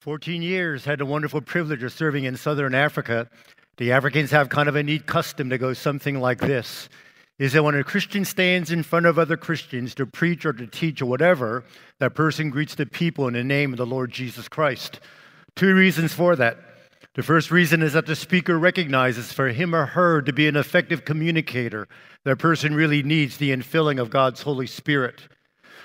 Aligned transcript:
14 0.00 0.40
years, 0.40 0.86
had 0.86 0.98
the 0.98 1.04
wonderful 1.04 1.42
privilege 1.42 1.82
of 1.82 1.92
serving 1.92 2.24
in 2.24 2.34
southern 2.34 2.74
Africa. 2.74 3.28
The 3.76 3.92
Africans 3.92 4.30
have 4.30 4.48
kind 4.48 4.66
of 4.66 4.74
a 4.74 4.82
neat 4.82 5.06
custom 5.06 5.50
to 5.50 5.58
go 5.58 5.74
something 5.74 6.18
like 6.18 6.38
this 6.38 6.88
is 7.38 7.52
that 7.52 7.62
when 7.62 7.74
a 7.74 7.84
Christian 7.84 8.24
stands 8.24 8.70
in 8.70 8.82
front 8.82 9.04
of 9.04 9.18
other 9.18 9.36
Christians 9.36 9.94
to 9.96 10.06
preach 10.06 10.46
or 10.46 10.54
to 10.54 10.66
teach 10.66 11.02
or 11.02 11.06
whatever, 11.06 11.64
that 11.98 12.14
person 12.14 12.48
greets 12.48 12.74
the 12.74 12.86
people 12.86 13.28
in 13.28 13.34
the 13.34 13.44
name 13.44 13.72
of 13.72 13.76
the 13.76 13.84
Lord 13.84 14.10
Jesus 14.10 14.48
Christ. 14.48 15.00
Two 15.54 15.74
reasons 15.74 16.14
for 16.14 16.34
that. 16.34 16.56
The 17.14 17.22
first 17.22 17.50
reason 17.50 17.82
is 17.82 17.92
that 17.92 18.06
the 18.06 18.16
speaker 18.16 18.58
recognizes 18.58 19.34
for 19.34 19.48
him 19.48 19.74
or 19.74 19.84
her 19.84 20.22
to 20.22 20.32
be 20.32 20.48
an 20.48 20.56
effective 20.56 21.04
communicator, 21.04 21.88
that 22.24 22.38
person 22.38 22.74
really 22.74 23.02
needs 23.02 23.36
the 23.36 23.50
infilling 23.50 24.00
of 24.00 24.08
God's 24.08 24.40
Holy 24.40 24.66
Spirit. 24.66 25.28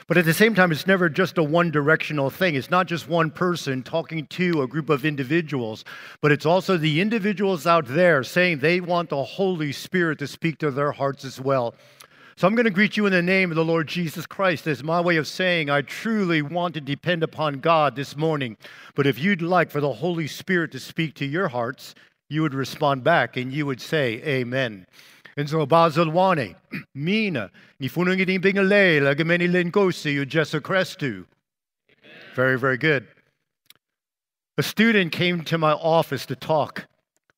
But 0.07 0.17
at 0.17 0.25
the 0.25 0.35
same 0.35 0.53
time, 0.53 0.71
it's 0.71 0.85
never 0.85 1.09
just 1.09 1.39
a 1.39 1.43
one 1.43 1.71
directional 1.71 2.29
thing. 2.29 2.54
It's 2.54 2.69
not 2.69 2.85
just 2.85 3.09
one 3.09 3.31
person 3.31 3.81
talking 3.81 4.27
to 4.27 4.61
a 4.61 4.67
group 4.67 4.91
of 4.91 5.04
individuals, 5.04 5.83
but 6.21 6.32
it's 6.32 6.46
also 6.46 6.77
the 6.77 7.01
individuals 7.01 7.65
out 7.65 7.87
there 7.87 8.23
saying 8.23 8.60
they 8.60 8.79
want 8.79 9.10
the 9.10 9.23
Holy 9.23 9.71
Spirit 9.71 10.19
to 10.19 10.27
speak 10.27 10.60
to 10.60 10.69
their 10.69 10.91
hearts 10.91 11.25
as 11.25 11.41
well. 11.41 11.73
So 12.37 12.46
I'm 12.46 12.54
going 12.54 12.65
to 12.65 12.69
greet 12.69 12.97
you 12.97 13.07
in 13.07 13.13
the 13.13 13.21
name 13.21 13.49
of 13.49 13.55
the 13.55 13.65
Lord 13.65 13.87
Jesus 13.87 14.27
Christ 14.27 14.68
as 14.68 14.83
my 14.83 15.01
way 15.01 15.15
of 15.15 15.25
saying 15.25 15.69
I 15.69 15.82
truly 15.82 16.43
want 16.43 16.75
to 16.75 16.82
depend 16.82 17.24
upon 17.24 17.60
God 17.60 17.96
this 17.96 18.15
morning. 18.15 18.57
But 18.93 19.07
if 19.07 19.18
you'd 19.18 19.41
like 19.41 19.71
for 19.71 19.82
the 19.82 19.93
Holy 19.93 20.27
Spirit 20.27 20.71
to 20.74 20.79
speak 20.79 21.15
to 21.15 21.25
your 21.25 21.47
hearts, 21.47 21.96
you 22.29 22.41
would 22.43 22.54
respond 22.54 23.04
back 23.04 23.37
and 23.37 23.51
you 23.51 23.65
would 23.65 23.82
say, 23.82 24.21
Amen. 24.24 24.85
And 25.38 25.50
so 25.50 25.66
bazalwane, 25.66 26.56
mina, 26.96 27.52
ni 27.80 27.89
funungi 27.89 28.25
din 28.25 28.42
bingale, 28.42 29.02
lagameni 29.02 29.50
linkosi, 29.50 30.14
you 30.14 30.25
Christu. 30.25 31.25
Very, 32.36 32.58
very 32.58 32.78
good. 32.78 33.08
A 34.58 34.64
student 34.64 35.11
came 35.11 35.44
to 35.44 35.58
my 35.58 35.73
office 35.73 36.25
to 36.28 36.36
talk. 36.36 36.86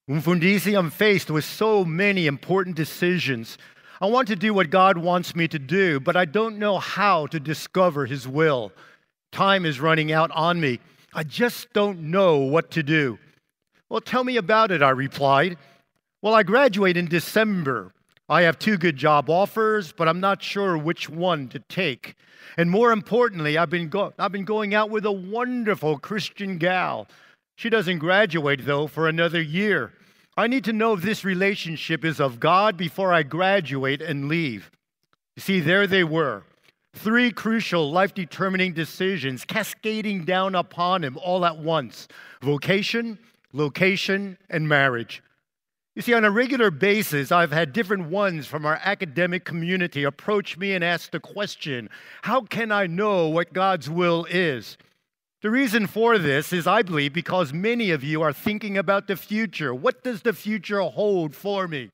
Umfundisi, 0.10 0.78
I'm 0.78 0.92
faced 0.92 1.32
with 1.32 1.44
so 1.44 1.84
many 1.84 2.28
important 2.28 2.76
decisions. 2.76 3.58
I 4.00 4.06
want 4.06 4.28
to 4.28 4.36
do 4.36 4.54
what 4.54 4.70
God 4.70 4.98
wants 4.98 5.36
me 5.36 5.48
to 5.48 5.58
do, 5.58 6.00
but 6.00 6.16
I 6.16 6.26
don't 6.26 6.60
know 6.60 6.78
how 6.78 7.26
to 7.28 7.40
discover 7.40 8.06
His 8.06 8.28
will. 8.28 8.72
Time 9.32 9.66
is 9.66 9.80
running 9.80 10.12
out 10.12 10.30
on 10.32 10.62
me. 10.62 10.80
I 11.14 11.24
just 11.24 11.74
don't 11.74 12.12
know 12.12 12.38
what 12.38 12.70
to 12.72 12.84
do. 12.84 13.18
Well, 13.90 14.02
tell 14.02 14.24
me 14.24 14.38
about 14.38 14.72
it, 14.72 14.84
I 14.84 14.92
replied. 14.92 15.58
Well, 16.28 16.36
I 16.36 16.44
graduate 16.44 16.98
in 16.98 17.06
December. 17.06 17.94
I 18.28 18.42
have 18.42 18.60
two 18.60 18.78
good 18.78 18.98
job 18.98 19.30
offers, 19.30 19.94
but 19.94 20.10
I'm 20.10 20.20
not 20.20 20.44
sure 20.44 20.78
which 20.78 21.08
one 21.08 21.48
to 21.48 21.60
take. 21.60 22.16
And 22.58 22.70
more 22.70 22.92
importantly, 22.92 23.58
I've 23.58 23.70
been, 23.70 23.88
go- 23.88 24.12
I've 24.20 24.34
been 24.34 24.44
going 24.44 24.74
out 24.74 24.90
with 24.90 25.06
a 25.06 25.12
wonderful 25.14 25.98
Christian 25.98 26.58
gal. 26.58 27.08
She 27.56 27.70
doesn't 27.70 28.00
graduate, 28.00 28.66
though, 28.66 28.88
for 28.88 29.08
another 29.08 29.42
year. 29.42 29.94
I 30.36 30.48
need 30.48 30.66
to 30.66 30.74
know 30.74 30.92
if 30.92 31.02
this 31.02 31.24
relationship 31.24 32.04
is 32.04 32.20
of 32.20 32.42
God 32.42 32.76
before 32.76 33.14
I 33.14 33.24
graduate 33.24 34.02
and 34.02 34.28
leave. 34.28 34.70
You 35.38 35.42
see, 35.44 35.62
there 35.62 35.88
they 35.88 36.04
were. 36.04 36.44
Three 36.94 37.32
crucial 37.32 37.90
life 37.90 38.14
determining 38.14 38.74
decisions 38.74 39.46
cascading 39.46 40.26
down 40.26 40.56
upon 40.56 41.06
him 41.06 41.18
all 41.24 41.46
at 41.46 41.58
once 41.58 42.10
vocation, 42.42 43.18
location, 43.54 44.38
and 44.50 44.68
marriage. 44.68 45.24
You 45.98 46.04
see, 46.04 46.14
on 46.14 46.26
a 46.26 46.30
regular 46.30 46.70
basis, 46.70 47.32
I've 47.32 47.52
had 47.52 47.74
different 47.74 48.10
ones 48.10 48.46
from 48.46 48.68
our 48.68 48.80
academic 48.84 49.46
community 49.46 50.04
approach 50.04 50.56
me 50.56 50.76
and 50.76 50.84
ask 50.84 51.10
the 51.10 51.20
question 51.20 51.90
how 52.22 52.42
can 52.42 52.72
I 52.72 52.86
know 52.86 53.30
what 53.30 53.52
God's 53.52 53.90
will 53.90 54.28
is? 54.30 54.78
The 55.42 55.50
reason 55.50 55.88
for 55.88 56.20
this 56.20 56.54
is, 56.54 56.68
I 56.68 56.84
believe, 56.84 57.14
because 57.14 57.52
many 57.52 57.90
of 57.90 58.04
you 58.04 58.22
are 58.22 58.32
thinking 58.32 58.78
about 58.78 59.08
the 59.08 59.16
future. 59.16 59.74
What 59.74 60.04
does 60.04 60.22
the 60.22 60.34
future 60.34 60.82
hold 60.82 61.34
for 61.34 61.68
me? 61.68 61.90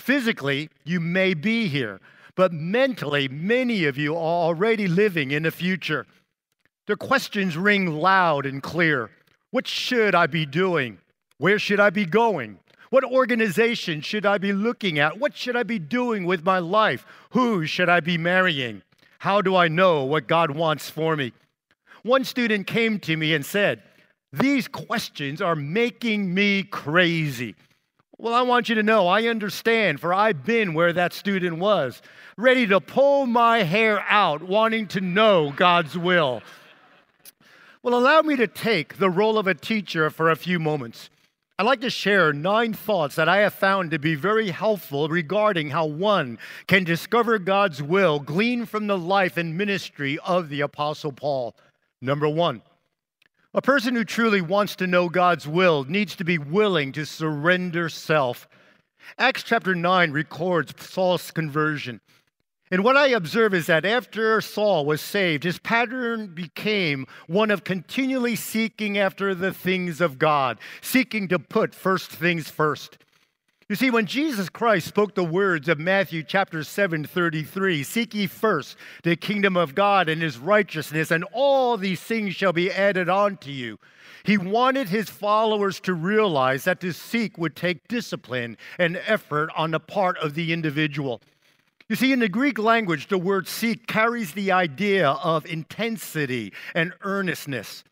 Physically, 0.00 0.68
you 0.82 0.98
may 0.98 1.32
be 1.32 1.68
here, 1.68 2.00
but 2.34 2.52
mentally, 2.52 3.28
many 3.28 3.84
of 3.84 3.96
you 3.96 4.16
are 4.16 4.48
already 4.48 4.88
living 4.88 5.30
in 5.30 5.44
the 5.44 5.52
future. 5.52 6.06
The 6.88 6.96
questions 6.96 7.56
ring 7.56 7.86
loud 7.86 8.46
and 8.46 8.60
clear 8.60 9.10
What 9.52 9.68
should 9.68 10.16
I 10.16 10.26
be 10.26 10.44
doing? 10.44 10.98
Where 11.38 11.60
should 11.60 11.78
I 11.78 11.90
be 11.90 12.04
going? 12.04 12.58
What 12.94 13.02
organization 13.02 14.02
should 14.02 14.24
I 14.24 14.38
be 14.38 14.52
looking 14.52 15.00
at? 15.00 15.18
What 15.18 15.36
should 15.36 15.56
I 15.56 15.64
be 15.64 15.80
doing 15.80 16.26
with 16.26 16.44
my 16.44 16.60
life? 16.60 17.04
Who 17.30 17.66
should 17.66 17.88
I 17.88 17.98
be 17.98 18.16
marrying? 18.16 18.82
How 19.18 19.42
do 19.42 19.56
I 19.56 19.66
know 19.66 20.04
what 20.04 20.28
God 20.28 20.52
wants 20.52 20.90
for 20.90 21.16
me? 21.16 21.32
One 22.04 22.22
student 22.22 22.68
came 22.68 23.00
to 23.00 23.16
me 23.16 23.34
and 23.34 23.44
said, 23.44 23.82
These 24.32 24.68
questions 24.68 25.42
are 25.42 25.56
making 25.56 26.32
me 26.32 26.62
crazy. 26.62 27.56
Well, 28.16 28.32
I 28.32 28.42
want 28.42 28.68
you 28.68 28.76
to 28.76 28.82
know 28.84 29.08
I 29.08 29.24
understand, 29.24 29.98
for 29.98 30.14
I've 30.14 30.44
been 30.44 30.72
where 30.72 30.92
that 30.92 31.12
student 31.12 31.58
was, 31.58 32.00
ready 32.36 32.64
to 32.68 32.80
pull 32.80 33.26
my 33.26 33.64
hair 33.64 34.04
out, 34.08 34.40
wanting 34.40 34.86
to 34.86 35.00
know 35.00 35.52
God's 35.56 35.98
will. 35.98 36.42
Well, 37.82 37.98
allow 37.98 38.22
me 38.22 38.36
to 38.36 38.46
take 38.46 38.98
the 38.98 39.10
role 39.10 39.36
of 39.36 39.48
a 39.48 39.54
teacher 39.54 40.10
for 40.10 40.30
a 40.30 40.36
few 40.36 40.60
moments. 40.60 41.10
I'd 41.56 41.66
like 41.66 41.82
to 41.82 41.90
share 41.90 42.32
nine 42.32 42.72
thoughts 42.72 43.14
that 43.14 43.28
I 43.28 43.38
have 43.38 43.54
found 43.54 43.92
to 43.92 43.98
be 44.00 44.16
very 44.16 44.50
helpful 44.50 45.08
regarding 45.08 45.70
how 45.70 45.86
one 45.86 46.40
can 46.66 46.82
discover 46.82 47.38
God's 47.38 47.80
will 47.80 48.18
gleaned 48.18 48.68
from 48.68 48.88
the 48.88 48.98
life 48.98 49.36
and 49.36 49.56
ministry 49.56 50.18
of 50.24 50.48
the 50.48 50.62
Apostle 50.62 51.12
Paul. 51.12 51.54
Number 52.00 52.28
one, 52.28 52.60
a 53.54 53.62
person 53.62 53.94
who 53.94 54.04
truly 54.04 54.40
wants 54.40 54.74
to 54.76 54.88
know 54.88 55.08
God's 55.08 55.46
will 55.46 55.84
needs 55.84 56.16
to 56.16 56.24
be 56.24 56.38
willing 56.38 56.90
to 56.90 57.06
surrender 57.06 57.88
self. 57.88 58.48
Acts 59.16 59.44
chapter 59.44 59.76
9 59.76 60.10
records 60.10 60.74
Saul's 60.84 61.30
conversion. 61.30 62.00
And 62.74 62.82
what 62.82 62.96
I 62.96 63.06
observe 63.10 63.54
is 63.54 63.66
that 63.66 63.84
after 63.84 64.40
Saul 64.40 64.84
was 64.84 65.00
saved, 65.00 65.44
his 65.44 65.60
pattern 65.60 66.34
became 66.34 67.06
one 67.28 67.52
of 67.52 67.62
continually 67.62 68.34
seeking 68.34 68.98
after 68.98 69.32
the 69.32 69.52
things 69.52 70.00
of 70.00 70.18
God, 70.18 70.58
seeking 70.80 71.28
to 71.28 71.38
put 71.38 71.72
first 71.72 72.10
things 72.10 72.50
first. 72.50 72.98
You 73.68 73.76
see, 73.76 73.92
when 73.92 74.06
Jesus 74.06 74.48
Christ 74.48 74.88
spoke 74.88 75.14
the 75.14 75.22
words 75.22 75.68
of 75.68 75.78
Matthew 75.78 76.24
chapter 76.24 76.64
7, 76.64 77.04
33, 77.04 77.84
seek 77.84 78.12
ye 78.12 78.26
first 78.26 78.76
the 79.04 79.14
kingdom 79.14 79.56
of 79.56 79.76
God 79.76 80.08
and 80.08 80.20
his 80.20 80.36
righteousness, 80.36 81.12
and 81.12 81.24
all 81.32 81.76
these 81.76 82.00
things 82.00 82.34
shall 82.34 82.52
be 82.52 82.72
added 82.72 83.08
on 83.08 83.36
to 83.36 83.52
you. 83.52 83.78
He 84.24 84.36
wanted 84.36 84.88
his 84.88 85.08
followers 85.08 85.78
to 85.82 85.94
realize 85.94 86.64
that 86.64 86.80
to 86.80 86.92
seek 86.92 87.38
would 87.38 87.54
take 87.54 87.86
discipline 87.86 88.56
and 88.80 89.00
effort 89.06 89.50
on 89.56 89.70
the 89.70 89.78
part 89.78 90.18
of 90.18 90.34
the 90.34 90.52
individual. 90.52 91.20
You 91.88 91.96
see, 91.96 92.12
in 92.12 92.20
the 92.20 92.30
Greek 92.30 92.58
language, 92.58 93.08
the 93.08 93.18
word 93.18 93.46
seek 93.46 93.86
carries 93.86 94.32
the 94.32 94.52
idea 94.52 95.10
of 95.10 95.44
intensity 95.44 96.54
and 96.74 96.94
earnestness. 97.02 97.84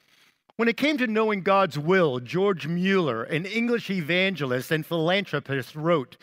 When 0.57 0.69
it 0.69 0.79
came 0.79 0.97
to 0.97 1.07
knowing 1.07 1.43
God's 1.43 1.79
will, 1.79 2.19
George 2.19 2.67
Mueller, 2.67 3.25
an 3.25 3.45
English 3.45 3.91
evangelist 3.91 4.71
and 4.71 4.87
philanthropist, 4.87 5.75
wrote, 5.75 6.17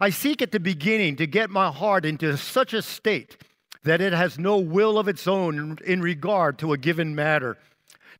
I 0.00 0.10
seek 0.10 0.40
at 0.40 0.52
the 0.52 0.60
beginning 0.60 1.16
to 1.16 1.26
get 1.26 1.50
my 1.50 1.72
heart 1.72 2.04
into 2.04 2.36
such 2.36 2.72
a 2.72 2.82
state 2.82 3.36
that 3.82 4.00
it 4.00 4.12
has 4.12 4.38
no 4.38 4.58
will 4.58 4.96
of 4.96 5.08
its 5.08 5.26
own 5.26 5.78
in 5.84 6.00
regard 6.00 6.56
to 6.58 6.72
a 6.72 6.78
given 6.78 7.16
matter. 7.16 7.56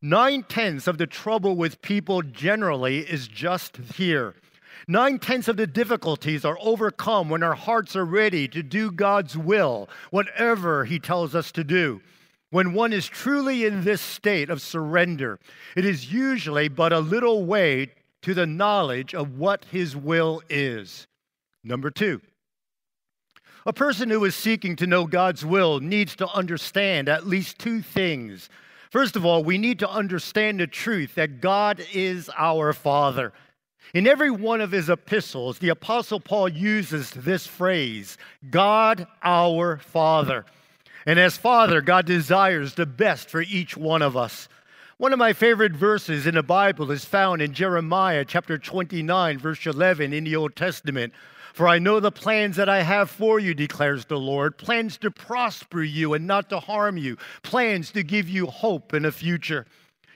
Nine 0.03 0.42
tenths 0.42 0.88
of 0.88 0.98
the 0.98 1.06
trouble 1.06 1.54
with 1.54 1.82
people 1.82 2.22
generally 2.22 3.00
is 3.00 3.28
just 3.28 3.76
here. 3.94 4.34
Nine 4.91 5.19
tenths 5.19 5.49
of 5.49 5.59
the 5.59 5.66
difficulties 5.66 6.47
are 6.47 6.59
overcome 6.62 7.28
when 7.28 7.43
our 7.43 7.54
hearts 7.54 7.94
are 7.94 8.06
ready 8.06 8.49
to 8.49 8.62
do 8.62 8.91
God's 8.91 9.37
will, 9.37 9.87
whatever 10.10 10.87
He 10.87 10.99
tells 10.99 11.34
us 11.34 11.53
to 11.53 11.62
do. 11.62 12.00
When 12.49 12.72
one 12.72 12.94
is 12.94 13.06
truly 13.06 13.66
in 13.66 13.84
this 13.84 14.00
state 14.00 14.48
of 14.48 14.62
surrender, 14.62 15.38
it 15.77 15.84
is 15.84 16.10
usually 16.10 16.69
but 16.69 16.94
a 16.94 17.00
little 17.00 17.44
way 17.44 17.92
to 18.22 18.33
the 18.33 18.47
knowledge 18.47 19.15
of 19.15 19.39
what 19.39 19.66
His 19.66 19.95
will 19.95 20.41
is. 20.48 21.07
Number 21.62 21.91
two, 21.91 22.22
a 23.66 23.74
person 23.74 24.09
who 24.09 24.24
is 24.24 24.34
seeking 24.34 24.74
to 24.77 24.86
know 24.86 25.07
God's 25.07 25.45
will 25.45 25.80
needs 25.80 26.16
to 26.16 26.28
understand 26.28 27.10
at 27.10 27.27
least 27.27 27.59
two 27.59 27.83
things. 27.83 28.48
First 28.91 29.16
of 29.16 29.27
all, 29.27 29.45
we 29.45 29.59
need 29.59 29.80
to 29.80 29.91
understand 29.91 30.60
the 30.60 30.66
truth 30.66 31.15
that 31.16 31.42
God 31.42 31.84
is 31.92 32.30
our 32.39 32.72
Father. 32.72 33.34
In 33.94 34.06
every 34.06 34.30
one 34.30 34.60
of 34.60 34.72
his 34.72 34.90
epistles, 34.90 35.58
the 35.58 35.70
Apostle 35.70 36.20
Paul 36.20 36.48
uses 36.48 37.10
this 37.10 37.46
phrase 37.46 38.18
God 38.50 39.06
our 39.22 39.78
Father. 39.78 40.44
And 41.06 41.18
as 41.18 41.38
Father, 41.38 41.80
God 41.80 42.04
desires 42.04 42.74
the 42.74 42.84
best 42.84 43.30
for 43.30 43.40
each 43.40 43.76
one 43.76 44.02
of 44.02 44.16
us. 44.16 44.48
One 44.98 45.12
of 45.12 45.18
my 45.18 45.32
favorite 45.32 45.72
verses 45.72 46.26
in 46.26 46.34
the 46.34 46.42
Bible 46.42 46.90
is 46.90 47.04
found 47.04 47.40
in 47.40 47.54
Jeremiah 47.54 48.24
chapter 48.26 48.58
29, 48.58 49.38
verse 49.38 49.64
11 49.64 50.12
in 50.12 50.24
the 50.24 50.36
Old 50.36 50.54
Testament. 50.54 51.14
For 51.54 51.66
I 51.66 51.78
know 51.78 51.98
the 51.98 52.12
plans 52.12 52.56
that 52.56 52.68
I 52.68 52.82
have 52.82 53.08
for 53.08 53.40
you, 53.40 53.54
declares 53.54 54.04
the 54.04 54.18
Lord 54.18 54.58
plans 54.58 54.98
to 54.98 55.10
prosper 55.10 55.82
you 55.82 56.14
and 56.14 56.26
not 56.26 56.50
to 56.50 56.60
harm 56.60 56.98
you, 56.98 57.16
plans 57.42 57.90
to 57.92 58.02
give 58.02 58.28
you 58.28 58.46
hope 58.46 58.92
in 58.92 59.04
a 59.04 59.12
future. 59.12 59.66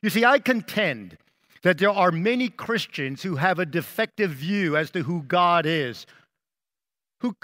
You 0.02 0.10
see, 0.10 0.24
I 0.24 0.40
contend 0.40 1.16
that 1.62 1.78
there 1.78 1.90
are 1.90 2.10
many 2.10 2.48
Christians 2.48 3.22
who 3.22 3.36
have 3.36 3.58
a 3.58 3.66
defective 3.66 4.30
view 4.30 4.76
as 4.76 4.90
to 4.90 5.02
who 5.02 5.22
God 5.22 5.64
is, 5.66 6.06
who, 7.20 7.36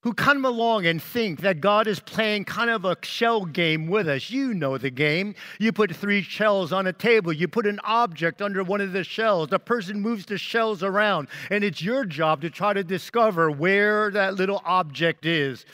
who 0.00 0.14
come 0.14 0.44
along 0.44 0.86
and 0.86 1.02
think 1.02 1.40
that 1.40 1.60
God 1.60 1.86
is 1.86 2.00
playing 2.00 2.44
kind 2.44 2.70
of 2.70 2.84
a 2.84 2.96
shell 3.02 3.44
game 3.44 3.86
with 3.86 4.08
us. 4.08 4.30
You 4.30 4.54
know 4.54 4.78
the 4.78 4.90
game. 4.90 5.34
You 5.58 5.72
put 5.72 5.94
three 5.94 6.22
shells 6.22 6.72
on 6.72 6.86
a 6.86 6.92
table, 6.92 7.32
you 7.32 7.48
put 7.48 7.66
an 7.66 7.80
object 7.84 8.40
under 8.40 8.64
one 8.64 8.80
of 8.80 8.92
the 8.92 9.04
shells. 9.04 9.48
The 9.48 9.58
person 9.58 10.00
moves 10.00 10.24
the 10.24 10.38
shells 10.38 10.82
around, 10.82 11.28
and 11.50 11.62
it's 11.62 11.82
your 11.82 12.04
job 12.04 12.40
to 12.42 12.50
try 12.50 12.72
to 12.72 12.84
discover 12.84 13.50
where 13.50 14.10
that 14.12 14.34
little 14.34 14.62
object 14.64 15.26
is. 15.26 15.66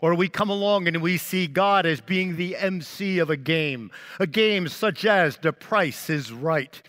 Or 0.00 0.14
we 0.14 0.28
come 0.28 0.48
along 0.48 0.86
and 0.86 1.02
we 1.02 1.16
see 1.16 1.48
God 1.48 1.84
as 1.84 2.00
being 2.00 2.36
the 2.36 2.56
MC 2.56 3.18
of 3.18 3.30
a 3.30 3.36
game, 3.36 3.90
a 4.20 4.28
game 4.28 4.68
such 4.68 5.04
as 5.04 5.38
The 5.38 5.52
Price 5.52 6.08
is 6.08 6.30
Right. 6.30 6.80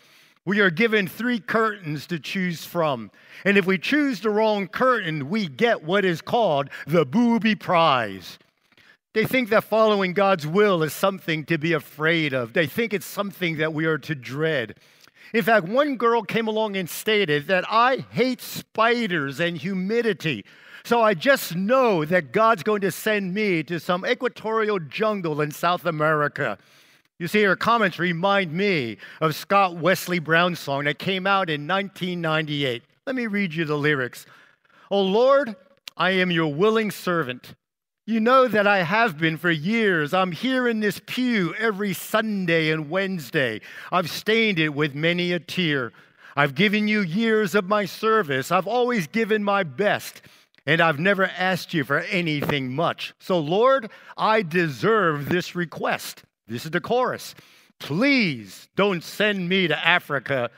We 0.50 0.62
are 0.62 0.72
given 0.72 1.08
three 1.08 1.40
curtains 1.40 2.08
to 2.08 2.18
choose 2.18 2.66
from. 2.66 3.12
And 3.46 3.56
if 3.56 3.68
we 3.68 3.78
choose 3.78 4.20
the 4.20 4.32
wrong 4.32 4.68
curtain, 4.68 5.30
we 5.30 5.48
get 5.48 5.84
what 5.84 6.04
is 6.04 6.22
called 6.22 6.72
the 6.88 7.06
booby 7.06 7.54
prize. 7.54 8.40
They 9.14 9.26
think 9.26 9.50
that 9.50 9.66
following 9.66 10.14
God's 10.14 10.48
will 10.48 10.82
is 10.82 10.92
something 10.92 11.46
to 11.46 11.60
be 11.60 11.74
afraid 11.74 12.34
of, 12.34 12.54
they 12.54 12.66
think 12.66 12.96
it's 12.96 13.06
something 13.06 13.58
that 13.58 13.76
we 13.76 13.86
are 13.86 14.00
to 14.00 14.16
dread. 14.16 14.74
In 15.36 15.44
fact, 15.44 15.68
one 15.68 15.98
girl 15.98 16.24
came 16.24 16.48
along 16.48 16.78
and 16.78 16.90
stated 16.90 17.46
that 17.46 17.66
I 17.70 18.04
hate 18.10 18.42
spiders 18.42 19.40
and 19.40 19.56
humidity. 19.56 20.46
So 20.84 21.00
I 21.00 21.14
just 21.14 21.56
know 21.56 22.06
that 22.06 22.32
God's 22.32 22.64
going 22.64 22.82
to 22.82 22.92
send 22.92 23.36
me 23.36 23.62
to 23.62 23.80
some 23.80 24.04
equatorial 24.04 24.80
jungle 24.80 25.42
in 25.42 25.52
South 25.52 25.86
America. 25.86 26.58
You 27.20 27.28
see, 27.28 27.44
her 27.44 27.58
comments 27.58 28.00
remind 28.00 28.54
me 28.54 28.98
of 29.20 29.36
Scott 29.36 29.76
Wesley 29.76 30.20
Brown's 30.20 30.60
song 30.60 30.86
that 30.86 31.00
came 31.00 31.28
out 31.28 31.50
in 31.50 31.68
1998. 31.68 32.82
Let 33.06 33.16
me 33.16 33.28
read 33.28 33.54
you 33.54 33.66
the 33.66 33.78
lyrics. 33.78 34.26
Oh 34.90 35.02
Lord, 35.02 35.56
I 35.98 36.12
am 36.12 36.32
your 36.32 36.54
willing 36.54 36.92
servant. 36.92 37.56
You 38.06 38.22
know 38.22 38.48
that 38.48 38.66
I 38.66 38.84
have 38.84 39.18
been 39.18 39.36
for 39.38 39.52
years. 39.52 40.14
I'm 40.14 40.32
here 40.32 40.68
in 40.68 40.80
this 40.80 41.02
pew 41.06 41.54
every 41.56 41.94
Sunday 41.94 42.72
and 42.72 42.90
Wednesday. 42.90 43.60
I've 43.92 44.10
stained 44.10 44.58
it 44.58 44.74
with 44.74 44.96
many 44.96 45.34
a 45.34 45.40
tear. 45.40 45.92
I've 46.38 46.56
given 46.56 46.88
you 46.88 47.02
years 47.02 47.54
of 47.54 47.68
my 47.68 47.84
service. 47.84 48.50
I've 48.50 48.66
always 48.66 49.08
given 49.08 49.44
my 49.44 49.64
best, 49.64 50.22
and 50.66 50.80
I've 50.80 51.00
never 51.00 51.26
asked 51.26 51.74
you 51.74 51.84
for 51.84 52.00
anything 52.00 52.74
much. 52.74 53.14
So, 53.20 53.38
Lord, 53.38 53.92
I 54.18 54.42
deserve 54.42 55.28
this 55.28 55.54
request. 55.54 56.24
This 56.50 56.66
is 56.66 56.72
the 56.72 56.82
chorus. 56.82 57.36
Please 57.80 58.68
don't 58.76 59.04
send 59.04 59.48
me 59.48 59.68
to 59.68 59.88
Africa. 59.88 60.50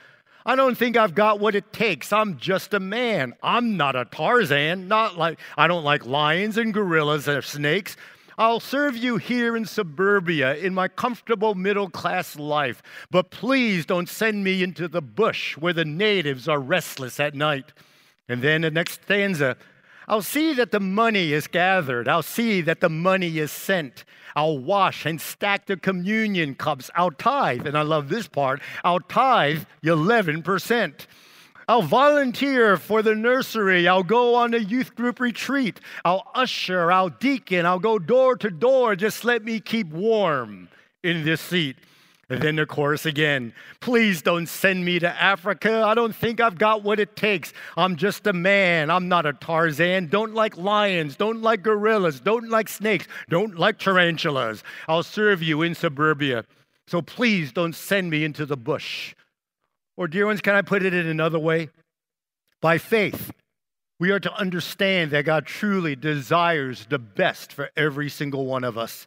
I 0.44 0.56
don't 0.56 0.76
think 0.76 0.96
I've 0.96 1.14
got 1.14 1.38
what 1.38 1.54
it 1.54 1.72
takes. 1.72 2.12
I'm 2.12 2.38
just 2.38 2.74
a 2.74 2.80
man. 2.80 3.34
I'm 3.42 3.76
not 3.76 3.94
a 3.94 4.04
Tarzan. 4.06 4.88
Not 4.88 5.16
like 5.16 5.38
I 5.56 5.68
don't 5.68 5.84
like 5.84 6.04
lions 6.04 6.56
and 6.56 6.74
gorillas 6.74 7.28
and 7.28 7.44
snakes. 7.44 7.96
I'll 8.38 8.60
serve 8.60 8.96
you 8.96 9.18
here 9.18 9.56
in 9.56 9.66
suburbia 9.66 10.56
in 10.56 10.74
my 10.74 10.88
comfortable 10.88 11.54
middle 11.54 11.90
class 11.90 12.36
life. 12.36 12.82
But 13.10 13.30
please 13.30 13.86
don't 13.86 14.08
send 14.08 14.42
me 14.42 14.62
into 14.62 14.88
the 14.88 15.02
bush 15.02 15.56
where 15.58 15.74
the 15.74 15.84
natives 15.84 16.48
are 16.48 16.58
restless 16.58 17.20
at 17.20 17.34
night. 17.34 17.72
And 18.28 18.42
then 18.42 18.62
the 18.62 18.70
next 18.70 19.02
stanza 19.04 19.56
I'll 20.08 20.22
see 20.22 20.54
that 20.54 20.70
the 20.70 20.80
money 20.80 21.32
is 21.32 21.46
gathered. 21.46 22.08
I'll 22.08 22.22
see 22.22 22.60
that 22.62 22.80
the 22.80 22.88
money 22.88 23.38
is 23.38 23.52
sent. 23.52 24.04
I'll 24.34 24.58
wash 24.58 25.06
and 25.06 25.20
stack 25.20 25.66
the 25.66 25.76
communion 25.76 26.54
cups. 26.54 26.90
I'll 26.94 27.10
tithe, 27.10 27.66
and 27.66 27.76
I 27.76 27.82
love 27.82 28.08
this 28.08 28.28
part, 28.28 28.60
I'll 28.84 29.00
tithe 29.00 29.64
11%. 29.84 31.06
I'll 31.68 31.82
volunteer 31.82 32.76
for 32.76 33.02
the 33.02 33.14
nursery. 33.14 33.86
I'll 33.86 34.02
go 34.02 34.34
on 34.34 34.52
a 34.52 34.58
youth 34.58 34.94
group 34.94 35.20
retreat. 35.20 35.80
I'll 36.04 36.26
usher, 36.34 36.90
I'll 36.90 37.08
deacon, 37.08 37.66
I'll 37.66 37.78
go 37.78 37.98
door 37.98 38.36
to 38.36 38.50
door. 38.50 38.96
Just 38.96 39.24
let 39.24 39.44
me 39.44 39.60
keep 39.60 39.88
warm 39.88 40.68
in 41.02 41.24
this 41.24 41.40
seat. 41.40 41.76
And 42.30 42.40
then 42.40 42.56
the 42.56 42.66
chorus 42.66 43.04
again 43.04 43.52
Please 43.80 44.22
don't 44.22 44.46
send 44.46 44.84
me 44.84 44.98
to 44.98 45.08
Africa. 45.08 45.82
I 45.84 45.94
don't 45.94 46.14
think 46.14 46.40
I've 46.40 46.58
got 46.58 46.82
what 46.82 47.00
it 47.00 47.16
takes. 47.16 47.52
I'm 47.76 47.96
just 47.96 48.26
a 48.26 48.32
man. 48.32 48.90
I'm 48.90 49.08
not 49.08 49.26
a 49.26 49.32
Tarzan. 49.32 50.06
Don't 50.06 50.34
like 50.34 50.56
lions. 50.56 51.16
Don't 51.16 51.42
like 51.42 51.62
gorillas. 51.62 52.20
Don't 52.20 52.48
like 52.48 52.68
snakes. 52.68 53.06
Don't 53.28 53.58
like 53.58 53.78
tarantulas. 53.78 54.62
I'll 54.88 55.02
serve 55.02 55.42
you 55.42 55.62
in 55.62 55.74
suburbia. 55.74 56.44
So 56.86 57.02
please 57.02 57.52
don't 57.52 57.74
send 57.74 58.10
me 58.10 58.24
into 58.24 58.46
the 58.46 58.56
bush. 58.56 59.14
Or, 59.96 60.08
dear 60.08 60.26
ones, 60.26 60.40
can 60.40 60.54
I 60.54 60.62
put 60.62 60.82
it 60.82 60.94
in 60.94 61.06
another 61.06 61.38
way? 61.38 61.70
By 62.60 62.78
faith, 62.78 63.32
we 63.98 64.10
are 64.10 64.20
to 64.20 64.34
understand 64.34 65.10
that 65.10 65.24
God 65.24 65.46
truly 65.46 65.96
desires 65.96 66.86
the 66.88 66.98
best 66.98 67.52
for 67.52 67.70
every 67.76 68.08
single 68.08 68.46
one 68.46 68.64
of 68.64 68.78
us. 68.78 69.06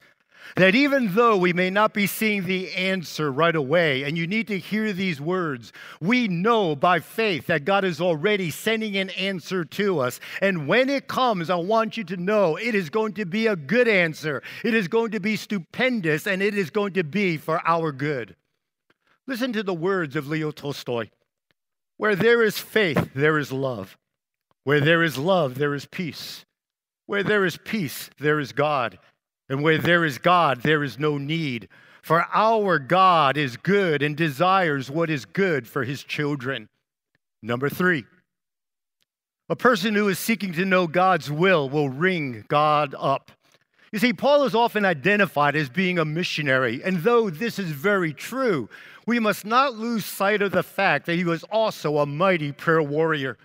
That 0.56 0.76
even 0.76 1.16
though 1.16 1.36
we 1.36 1.52
may 1.52 1.70
not 1.70 1.94
be 1.94 2.08
seeing 2.08 2.44
the 2.44 2.72
answer 2.74 3.32
right 3.32 3.56
away, 3.56 4.04
and 4.04 4.18
you 4.18 4.26
need 4.26 4.48
to 4.48 4.58
hear 4.58 4.94
these 4.94 5.20
words, 5.20 5.74
we 6.00 6.28
know 6.28 6.76
by 6.76 7.00
faith 7.00 7.48
that 7.48 7.66
God 7.66 7.84
is 7.84 8.00
already 8.00 8.52
sending 8.52 8.96
an 8.96 9.10
answer 9.12 9.66
to 9.66 10.00
us. 10.00 10.20
And 10.42 10.68
when 10.68 10.90
it 10.90 11.08
comes, 11.08 11.50
I 11.50 11.56
want 11.56 11.98
you 11.98 12.04
to 12.06 12.18
know 12.18 12.56
it 12.56 12.74
is 12.74 12.90
going 12.90 13.14
to 13.16 13.26
be 13.26 13.48
a 13.48 13.56
good 13.56 13.88
answer. 13.88 14.44
It 14.64 14.74
is 14.74 14.88
going 14.88 15.12
to 15.12 15.20
be 15.20 15.36
stupendous, 15.36 16.26
and 16.26 16.42
it 16.42 16.56
is 16.56 16.70
going 16.70 16.94
to 16.94 17.04
be 17.04 17.38
for 17.38 17.62
our 17.68 17.92
good. 17.92 18.36
Listen 19.28 19.52
to 19.54 19.64
the 19.64 19.74
words 19.74 20.16
of 20.16 20.28
Leo 20.28 20.52
Tolstoy 20.52 21.10
Where 21.98 22.16
there 22.16 22.44
is 22.44 22.58
faith, 22.58 23.12
there 23.14 23.38
is 23.38 23.52
love. 23.52 23.98
Where 24.64 24.82
there 24.82 25.04
is 25.04 25.18
love, 25.18 25.56
there 25.56 25.74
is 25.74 25.86
peace. 25.86 26.46
Where 27.08 27.24
there 27.24 27.46
is 27.46 27.58
peace, 27.58 28.10
there 28.20 28.40
is 28.40 28.52
God. 28.52 28.98
And 29.50 29.64
where 29.64 29.78
there 29.78 30.06
is 30.06 30.18
God, 30.18 30.62
there 30.62 30.84
is 30.84 30.98
no 30.98 31.18
need. 31.18 31.70
For 32.02 32.26
our 32.34 32.80
God 32.80 33.38
is 33.38 33.58
good 33.58 34.02
and 34.02 34.16
desires 34.16 34.92
what 34.92 35.10
is 35.10 35.26
good 35.26 35.68
for 35.68 35.84
his 35.84 36.04
children. 36.04 36.70
Number 37.42 37.70
three, 37.70 38.06
a 39.50 39.56
person 39.56 39.94
who 39.94 40.08
is 40.08 40.18
seeking 40.18 40.54
to 40.54 40.66
know 40.66 40.88
God's 40.88 41.32
will 41.32 41.70
will 41.70 41.90
ring 41.90 42.46
God 42.48 42.96
up. 42.98 43.32
You 43.92 44.00
see, 44.00 44.14
Paul 44.14 44.44
is 44.44 44.56
often 44.56 44.84
identified 44.84 45.56
as 45.56 45.70
being 45.70 46.00
a 46.00 46.06
missionary, 46.06 46.82
and 46.84 46.98
though 47.04 47.30
this 47.30 47.60
is 47.60 47.70
very 47.70 48.14
true, 48.14 48.68
we 49.06 49.20
must 49.20 49.46
not 49.46 49.76
lose 49.76 50.04
sight 50.06 50.42
of 50.42 50.52
the 50.52 50.64
fact 50.64 51.06
that 51.06 51.16
he 51.16 51.24
was 51.24 51.44
also 51.46 52.00
a 52.00 52.06
mighty 52.06 52.52
prayer 52.52 52.82
warrior. 52.82 53.38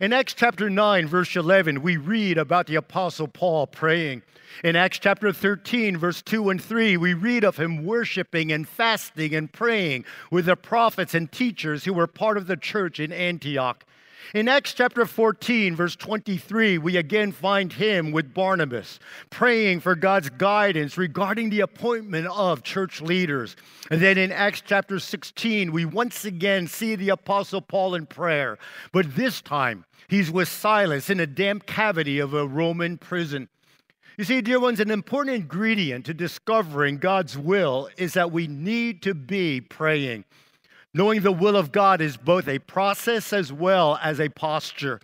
In 0.00 0.12
Acts 0.12 0.32
chapter 0.32 0.70
9, 0.70 1.08
verse 1.08 1.34
11, 1.34 1.82
we 1.82 1.96
read 1.96 2.38
about 2.38 2.68
the 2.68 2.76
Apostle 2.76 3.26
Paul 3.26 3.66
praying. 3.66 4.22
In 4.62 4.76
Acts 4.76 5.00
chapter 5.00 5.32
13, 5.32 5.96
verse 5.96 6.22
2 6.22 6.50
and 6.50 6.62
3, 6.62 6.96
we 6.96 7.14
read 7.14 7.42
of 7.42 7.56
him 7.56 7.84
worshiping 7.84 8.52
and 8.52 8.68
fasting 8.68 9.34
and 9.34 9.52
praying 9.52 10.04
with 10.30 10.46
the 10.46 10.54
prophets 10.54 11.14
and 11.14 11.32
teachers 11.32 11.84
who 11.84 11.92
were 11.92 12.06
part 12.06 12.36
of 12.36 12.46
the 12.46 12.56
church 12.56 13.00
in 13.00 13.12
Antioch. 13.12 13.84
In 14.34 14.46
Acts 14.46 14.74
chapter 14.74 15.06
14, 15.06 15.74
verse 15.74 15.96
23, 15.96 16.76
we 16.76 16.98
again 16.98 17.32
find 17.32 17.72
him 17.72 18.12
with 18.12 18.34
Barnabas 18.34 18.98
praying 19.30 19.80
for 19.80 19.94
God's 19.94 20.28
guidance 20.28 20.98
regarding 20.98 21.48
the 21.48 21.60
appointment 21.60 22.26
of 22.26 22.62
church 22.62 23.00
leaders. 23.00 23.56
And 23.90 24.02
then 24.02 24.18
in 24.18 24.30
Acts 24.30 24.62
chapter 24.62 24.98
16, 24.98 25.72
we 25.72 25.86
once 25.86 26.26
again 26.26 26.66
see 26.66 26.94
the 26.94 27.08
Apostle 27.08 27.62
Paul 27.62 27.94
in 27.94 28.04
prayer, 28.04 28.58
but 28.92 29.16
this 29.16 29.40
time 29.40 29.86
he's 30.08 30.30
with 30.30 30.48
Silas 30.48 31.08
in 31.08 31.20
a 31.20 31.26
damp 31.26 31.64
cavity 31.64 32.18
of 32.18 32.34
a 32.34 32.46
Roman 32.46 32.98
prison. 32.98 33.48
You 34.18 34.24
see, 34.24 34.42
dear 34.42 34.60
ones, 34.60 34.78
an 34.78 34.90
important 34.90 35.36
ingredient 35.36 36.04
to 36.04 36.12
discovering 36.12 36.98
God's 36.98 37.38
will 37.38 37.88
is 37.96 38.12
that 38.12 38.30
we 38.30 38.46
need 38.46 39.00
to 39.02 39.14
be 39.14 39.62
praying. 39.62 40.26
Knowing 40.94 41.20
the 41.20 41.32
will 41.32 41.56
of 41.56 41.70
God 41.70 42.00
is 42.00 42.16
both 42.16 42.48
a 42.48 42.58
process 42.60 43.32
as 43.32 43.52
well 43.52 43.98
as 44.02 44.20
a 44.20 44.28
posture. 44.30 45.00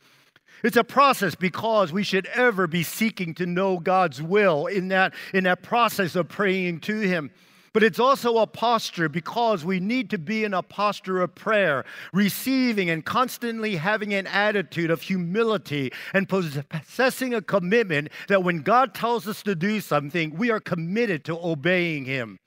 It's 0.62 0.78
a 0.78 0.84
process 0.84 1.34
because 1.34 1.92
we 1.92 2.02
should 2.02 2.26
ever 2.28 2.66
be 2.66 2.82
seeking 2.82 3.34
to 3.34 3.44
know 3.44 3.78
God's 3.78 4.22
will 4.22 4.66
in 4.66 4.88
that, 4.88 5.12
in 5.34 5.44
that 5.44 5.62
process 5.62 6.16
of 6.16 6.28
praying 6.28 6.80
to 6.80 7.00
Him. 7.00 7.30
But 7.74 7.82
it's 7.82 7.98
also 7.98 8.38
a 8.38 8.46
posture 8.46 9.10
because 9.10 9.64
we 9.64 9.78
need 9.78 10.08
to 10.10 10.18
be 10.18 10.44
in 10.44 10.54
a 10.54 10.62
posture 10.62 11.20
of 11.20 11.34
prayer, 11.34 11.84
receiving 12.14 12.88
and 12.88 13.04
constantly 13.04 13.76
having 13.76 14.14
an 14.14 14.26
attitude 14.28 14.90
of 14.90 15.02
humility 15.02 15.92
and 16.14 16.28
possessing 16.28 17.34
a 17.34 17.42
commitment 17.42 18.08
that 18.28 18.44
when 18.44 18.62
God 18.62 18.94
tells 18.94 19.26
us 19.26 19.42
to 19.42 19.54
do 19.54 19.80
something, 19.80 20.34
we 20.36 20.50
are 20.50 20.60
committed 20.60 21.24
to 21.24 21.36
obeying 21.36 22.04
Him. 22.04 22.38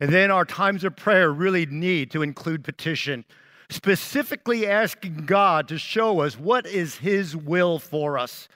And 0.00 0.12
then 0.12 0.30
our 0.30 0.44
times 0.44 0.84
of 0.84 0.96
prayer 0.96 1.30
really 1.30 1.66
need 1.66 2.10
to 2.10 2.22
include 2.22 2.64
petition, 2.64 3.24
specifically 3.70 4.66
asking 4.66 5.26
God 5.26 5.68
to 5.68 5.78
show 5.78 6.20
us 6.20 6.38
what 6.38 6.66
is 6.66 6.96
His 6.96 7.36
will 7.36 7.78
for 7.78 8.18
us. 8.18 8.48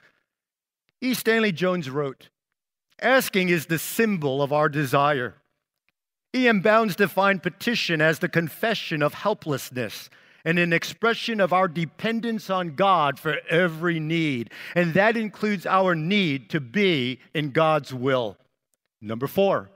E. 1.01 1.13
Stanley 1.13 1.51
Jones 1.51 1.89
wrote, 1.89 2.29
Asking 3.01 3.49
is 3.49 3.67
the 3.67 3.79
symbol 3.79 4.41
of 4.41 4.51
our 4.51 4.67
desire. 4.67 5.35
E.M. 6.35 6.61
Bounds 6.61 6.95
defined 6.95 7.41
petition 7.41 8.01
as 8.01 8.19
the 8.19 8.29
confession 8.29 9.01
of 9.01 9.13
helplessness 9.13 10.09
and 10.45 10.59
an 10.59 10.73
expression 10.73 11.39
of 11.39 11.51
our 11.53 11.67
dependence 11.67 12.49
on 12.49 12.75
God 12.75 13.19
for 13.19 13.37
every 13.49 13.99
need. 13.99 14.51
And 14.75 14.93
that 14.93 15.17
includes 15.17 15.65
our 15.65 15.95
need 15.95 16.49
to 16.51 16.59
be 16.59 17.19
in 17.33 17.51
God's 17.51 17.93
will. 17.93 18.37
Number 19.01 19.27
four, 19.27 19.69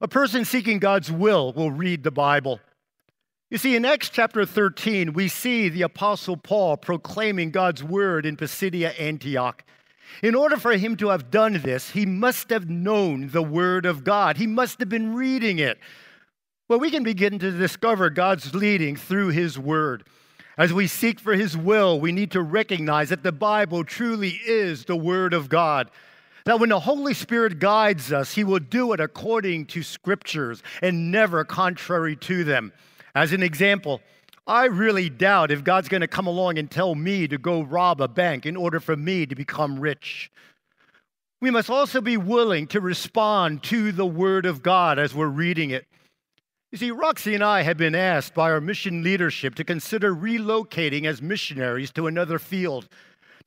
a 0.00 0.08
person 0.08 0.44
seeking 0.44 0.78
God's 0.78 1.10
will 1.10 1.52
will 1.52 1.70
read 1.70 2.02
the 2.02 2.10
Bible. 2.10 2.60
You 3.50 3.58
see, 3.58 3.74
in 3.74 3.84
Acts 3.84 4.08
chapter 4.08 4.46
13, 4.46 5.12
we 5.12 5.28
see 5.28 5.68
the 5.68 5.82
Apostle 5.82 6.36
Paul 6.36 6.76
proclaiming 6.76 7.50
God's 7.50 7.82
word 7.82 8.24
in 8.24 8.36
Pisidia 8.36 8.90
Antioch. 8.98 9.64
In 10.22 10.34
order 10.34 10.56
for 10.56 10.72
him 10.72 10.96
to 10.96 11.08
have 11.08 11.30
done 11.30 11.60
this, 11.62 11.90
he 11.90 12.06
must 12.06 12.50
have 12.50 12.68
known 12.68 13.28
the 13.28 13.42
Word 13.42 13.86
of 13.86 14.04
God. 14.04 14.36
He 14.36 14.46
must 14.46 14.80
have 14.80 14.88
been 14.88 15.14
reading 15.14 15.58
it. 15.58 15.78
Well, 16.68 16.78
we 16.78 16.90
can 16.90 17.02
begin 17.02 17.38
to 17.40 17.50
discover 17.50 18.10
God's 18.10 18.54
leading 18.54 18.94
through 18.94 19.28
His 19.28 19.58
Word. 19.58 20.04
As 20.56 20.72
we 20.72 20.86
seek 20.86 21.18
for 21.18 21.34
His 21.34 21.56
will, 21.56 21.98
we 21.98 22.12
need 22.12 22.30
to 22.30 22.42
recognize 22.42 23.08
that 23.08 23.24
the 23.24 23.32
Bible 23.32 23.82
truly 23.82 24.40
is 24.46 24.84
the 24.84 24.96
Word 24.96 25.34
of 25.34 25.48
God. 25.48 25.90
That 26.44 26.60
when 26.60 26.70
the 26.70 26.80
Holy 26.80 27.14
Spirit 27.14 27.58
guides 27.58 28.12
us, 28.12 28.34
He 28.34 28.44
will 28.44 28.58
do 28.58 28.92
it 28.92 29.00
according 29.00 29.66
to 29.66 29.82
Scriptures 29.82 30.62
and 30.82 31.10
never 31.10 31.44
contrary 31.44 32.16
to 32.16 32.44
them. 32.44 32.72
As 33.14 33.32
an 33.32 33.42
example, 33.42 34.00
I 34.46 34.66
really 34.66 35.10
doubt 35.10 35.50
if 35.50 35.64
God's 35.64 35.88
going 35.88 36.00
to 36.00 36.08
come 36.08 36.26
along 36.26 36.58
and 36.58 36.70
tell 36.70 36.94
me 36.94 37.28
to 37.28 37.38
go 37.38 37.62
rob 37.62 38.00
a 38.00 38.08
bank 38.08 38.46
in 38.46 38.56
order 38.56 38.80
for 38.80 38.96
me 38.96 39.26
to 39.26 39.34
become 39.34 39.78
rich. 39.78 40.30
We 41.40 41.50
must 41.50 41.70
also 41.70 42.00
be 42.00 42.16
willing 42.16 42.66
to 42.68 42.80
respond 42.80 43.62
to 43.64 43.92
the 43.92 44.06
Word 44.06 44.46
of 44.46 44.62
God 44.62 44.98
as 44.98 45.14
we're 45.14 45.26
reading 45.26 45.70
it. 45.70 45.86
You 46.70 46.78
see, 46.78 46.90
Roxy 46.90 47.34
and 47.34 47.42
I 47.42 47.62
have 47.62 47.76
been 47.76 47.94
asked 47.94 48.34
by 48.34 48.50
our 48.50 48.60
mission 48.60 49.02
leadership 49.02 49.54
to 49.56 49.64
consider 49.64 50.14
relocating 50.14 51.04
as 51.04 51.20
missionaries 51.20 51.90
to 51.92 52.06
another 52.06 52.38
field. 52.38 52.88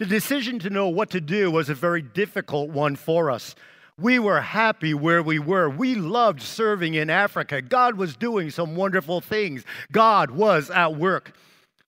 The 0.03 0.09
decision 0.09 0.59
to 0.59 0.69
know 0.69 0.89
what 0.89 1.11
to 1.11 1.21
do 1.21 1.49
was 1.49 1.69
a 1.69 1.73
very 1.73 2.01
difficult 2.01 2.71
one 2.71 2.97
for 2.97 3.31
us. 3.31 3.55
We 3.97 4.19
were 4.19 4.41
happy 4.41 4.93
where 4.93 5.23
we 5.23 5.39
were. 5.39 5.69
We 5.69 5.95
loved 5.95 6.41
serving 6.41 6.95
in 6.95 7.09
Africa. 7.09 7.61
God 7.61 7.95
was 7.95 8.17
doing 8.17 8.49
some 8.49 8.75
wonderful 8.75 9.21
things, 9.21 9.63
God 9.93 10.31
was 10.31 10.69
at 10.69 10.97
work. 10.97 11.33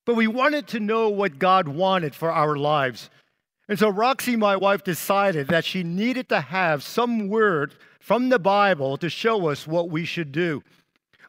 But 0.06 0.16
we 0.16 0.28
wanted 0.28 0.66
to 0.68 0.80
know 0.80 1.10
what 1.10 1.40
God 1.40 1.68
wanted 1.68 2.16
for 2.16 2.32
our 2.32 2.56
lives. 2.56 3.10
And 3.68 3.78
so 3.78 3.90
Roxy, 3.90 4.38
my 4.38 4.56
wife, 4.56 4.86
decided 4.86 5.50
that 5.50 5.66
she 5.66 5.84
needed 5.84 6.30
to 6.30 6.40
have 6.40 6.84
some 6.84 7.28
word 7.28 7.76
from 8.00 8.30
the 8.30 8.40
Bible 8.40 8.96
to 8.96 9.10
show 9.10 9.50
us 9.50 9.68
what 9.68 9.90
we 9.90 10.06
should 10.06 10.32
do. 10.32 10.64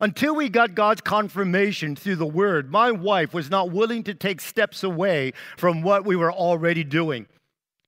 Until 0.01 0.35
we 0.35 0.49
got 0.49 0.75
God's 0.75 1.01
confirmation 1.01 1.97
through 1.97 2.17
the 2.17 2.27
word, 2.27 2.71
my 2.71 2.91
wife 2.91 3.33
was 3.33 3.51
not 3.51 3.71
willing 3.71 4.03
to 4.05 4.15
take 4.15 4.41
steps 4.41 4.83
away 4.83 5.33
from 5.57 5.83
what 5.83 6.05
we 6.05 6.17
were 6.17 6.33
already 6.33 6.85
doing. 6.85 7.27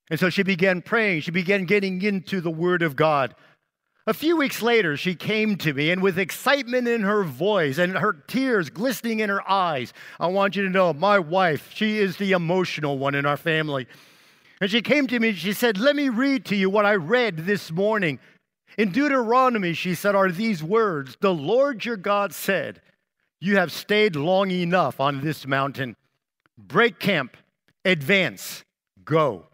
And 0.09 0.19
so 0.19 0.29
she 0.29 0.43
began 0.43 0.81
praying. 0.81 1.21
She 1.21 1.31
began 1.31 1.65
getting 1.65 2.01
into 2.01 2.41
the 2.41 2.49
Word 2.49 2.81
of 2.81 2.95
God. 2.95 3.35
A 4.07 4.13
few 4.13 4.37
weeks 4.37 4.63
later, 4.63 4.97
she 4.97 5.13
came 5.13 5.55
to 5.57 5.71
me, 5.71 5.91
and 5.91 6.01
with 6.01 6.17
excitement 6.17 6.87
in 6.87 7.01
her 7.01 7.23
voice 7.23 7.77
and 7.77 7.95
her 7.95 8.13
tears 8.13 8.71
glistening 8.71 9.19
in 9.19 9.29
her 9.29 9.47
eyes, 9.47 9.93
I 10.19 10.27
want 10.27 10.55
you 10.55 10.63
to 10.63 10.69
know 10.69 10.93
my 10.93 11.19
wife, 11.19 11.69
she 11.75 11.99
is 11.99 12.17
the 12.17 12.31
emotional 12.31 12.97
one 12.97 13.13
in 13.13 13.27
our 13.27 13.37
family. 13.37 13.87
And 14.61 14.71
she 14.71 14.81
came 14.81 15.05
to 15.07 15.19
me 15.19 15.29
and 15.29 15.37
she 15.37 15.53
said, 15.53 15.77
Let 15.77 15.95
me 15.95 16.09
read 16.09 16.45
to 16.45 16.55
you 16.55 16.71
what 16.71 16.85
I 16.85 16.95
read 16.95 17.45
this 17.45 17.71
morning. 17.71 18.19
In 18.77 18.91
Deuteronomy, 18.91 19.73
she 19.73 19.95
said, 19.95 20.15
are 20.15 20.31
these 20.31 20.63
words 20.63 21.17
The 21.19 21.33
Lord 21.33 21.85
your 21.85 21.97
God 21.97 22.33
said, 22.33 22.81
You 23.39 23.57
have 23.57 23.71
stayed 23.71 24.15
long 24.15 24.51
enough 24.51 24.99
on 24.99 25.21
this 25.21 25.45
mountain. 25.45 25.95
Break 26.57 26.99
camp, 26.99 27.37
advance, 27.85 28.63
go. 29.03 29.45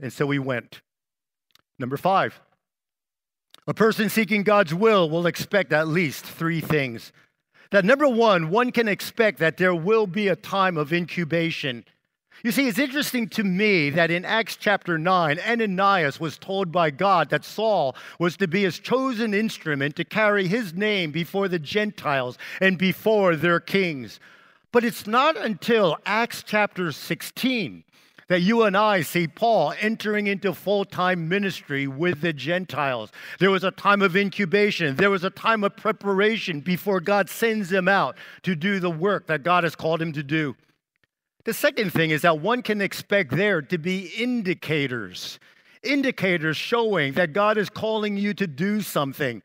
And 0.00 0.12
so 0.12 0.26
we 0.26 0.38
went. 0.38 0.80
Number 1.78 1.96
five, 1.96 2.40
a 3.66 3.74
person 3.74 4.08
seeking 4.08 4.42
God's 4.42 4.74
will 4.74 5.08
will 5.10 5.26
expect 5.26 5.72
at 5.72 5.88
least 5.88 6.24
three 6.24 6.60
things. 6.60 7.12
That 7.70 7.84
number 7.84 8.08
one, 8.08 8.48
one 8.48 8.72
can 8.72 8.88
expect 8.88 9.38
that 9.40 9.58
there 9.58 9.74
will 9.74 10.06
be 10.06 10.28
a 10.28 10.36
time 10.36 10.78
of 10.78 10.92
incubation. 10.92 11.84
You 12.44 12.52
see, 12.52 12.68
it's 12.68 12.78
interesting 12.78 13.28
to 13.30 13.42
me 13.42 13.90
that 13.90 14.12
in 14.12 14.24
Acts 14.24 14.54
chapter 14.54 14.96
9, 14.96 15.40
Ananias 15.40 16.20
was 16.20 16.38
told 16.38 16.70
by 16.70 16.90
God 16.90 17.30
that 17.30 17.44
Saul 17.44 17.96
was 18.20 18.36
to 18.36 18.46
be 18.46 18.62
his 18.62 18.78
chosen 18.78 19.34
instrument 19.34 19.96
to 19.96 20.04
carry 20.04 20.46
his 20.46 20.72
name 20.72 21.10
before 21.10 21.48
the 21.48 21.58
Gentiles 21.58 22.38
and 22.60 22.78
before 22.78 23.34
their 23.34 23.58
kings. 23.58 24.20
But 24.70 24.84
it's 24.84 25.04
not 25.04 25.36
until 25.36 25.98
Acts 26.06 26.44
chapter 26.44 26.92
16 26.92 27.82
that 28.28 28.42
you 28.42 28.62
and 28.62 28.76
I 28.76 29.00
see 29.00 29.26
Paul 29.26 29.74
entering 29.80 30.28
into 30.28 30.54
full 30.54 30.84
time 30.84 31.28
ministry 31.28 31.88
with 31.88 32.20
the 32.20 32.32
Gentiles. 32.32 33.10
There 33.40 33.50
was 33.50 33.64
a 33.64 33.70
time 33.72 34.02
of 34.02 34.14
incubation, 34.16 34.94
there 34.94 35.10
was 35.10 35.24
a 35.24 35.30
time 35.30 35.64
of 35.64 35.76
preparation 35.76 36.60
before 36.60 37.00
God 37.00 37.28
sends 37.28 37.72
him 37.72 37.88
out 37.88 38.16
to 38.42 38.54
do 38.54 38.78
the 38.78 38.90
work 38.90 39.26
that 39.26 39.42
God 39.42 39.64
has 39.64 39.74
called 39.74 40.00
him 40.00 40.12
to 40.12 40.22
do. 40.22 40.54
The 41.48 41.54
second 41.54 41.94
thing 41.94 42.10
is 42.10 42.20
that 42.20 42.40
one 42.40 42.60
can 42.60 42.82
expect 42.82 43.34
there 43.34 43.62
to 43.62 43.78
be 43.78 44.12
indicators, 44.18 45.38
indicators 45.82 46.58
showing 46.58 47.14
that 47.14 47.32
God 47.32 47.56
is 47.56 47.70
calling 47.70 48.18
you 48.18 48.34
to 48.34 48.46
do 48.46 48.82
something. 48.82 49.40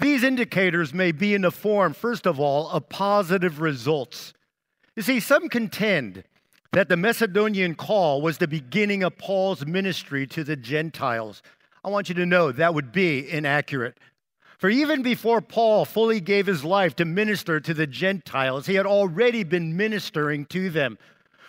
These 0.00 0.24
indicators 0.24 0.94
may 0.94 1.12
be 1.12 1.34
in 1.34 1.42
the 1.42 1.50
form, 1.50 1.92
first 1.92 2.26
of 2.26 2.40
all, 2.40 2.70
of 2.70 2.88
positive 2.88 3.60
results. 3.60 4.32
You 4.94 5.02
see, 5.02 5.20
some 5.20 5.50
contend 5.50 6.24
that 6.72 6.88
the 6.88 6.96
Macedonian 6.96 7.74
call 7.74 8.22
was 8.22 8.38
the 8.38 8.48
beginning 8.48 9.02
of 9.02 9.18
Paul's 9.18 9.66
ministry 9.66 10.26
to 10.28 10.42
the 10.42 10.56
Gentiles. 10.56 11.42
I 11.84 11.90
want 11.90 12.08
you 12.08 12.14
to 12.14 12.24
know 12.24 12.50
that 12.50 12.72
would 12.72 12.92
be 12.92 13.30
inaccurate. 13.30 13.98
For 14.56 14.70
even 14.70 15.02
before 15.02 15.42
Paul 15.42 15.84
fully 15.84 16.18
gave 16.18 16.46
his 16.46 16.64
life 16.64 16.96
to 16.96 17.04
minister 17.04 17.60
to 17.60 17.74
the 17.74 17.86
Gentiles, 17.86 18.64
he 18.64 18.76
had 18.76 18.86
already 18.86 19.44
been 19.44 19.76
ministering 19.76 20.46
to 20.46 20.70
them. 20.70 20.96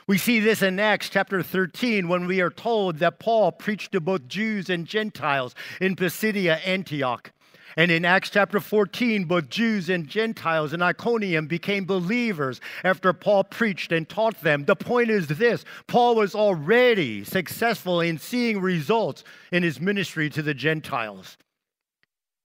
We 0.08 0.18
see 0.18 0.40
this 0.40 0.62
in 0.62 0.80
Acts 0.80 1.10
chapter 1.10 1.44
13 1.44 2.08
when 2.08 2.28
we 2.28 2.40
are 2.40 2.50
told 2.50 3.00
that 3.00 3.20
Paul 3.20 3.52
preached 3.52 3.92
to 3.92 4.00
both 4.00 4.30
Jews 4.30 4.70
and 4.70 4.86
Gentiles 4.86 5.54
in 5.82 5.98
Pisidia 5.98 6.56
Antioch. 6.66 7.34
And 7.76 7.92
in 7.92 8.06
Acts 8.06 8.30
chapter 8.30 8.62
14, 8.62 9.26
both 9.26 9.50
Jews 9.50 9.90
and 9.90 10.08
Gentiles 10.08 10.72
in 10.72 10.82
Iconium 10.82 11.48
became 11.48 11.84
believers 11.84 12.62
after 12.86 13.12
Paul 13.12 13.44
preached 13.44 13.92
and 13.92 14.08
taught 14.08 14.40
them. 14.40 14.64
The 14.64 14.78
point 14.78 15.10
is 15.10 15.28
this 15.28 15.66
Paul 15.88 16.16
was 16.16 16.34
already 16.34 17.26
successful 17.26 18.00
in 18.00 18.18
seeing 18.18 18.62
results 18.62 19.26
in 19.52 19.62
his 19.62 19.82
ministry 19.82 20.30
to 20.30 20.42
the 20.42 20.54
Gentiles. 20.54 21.38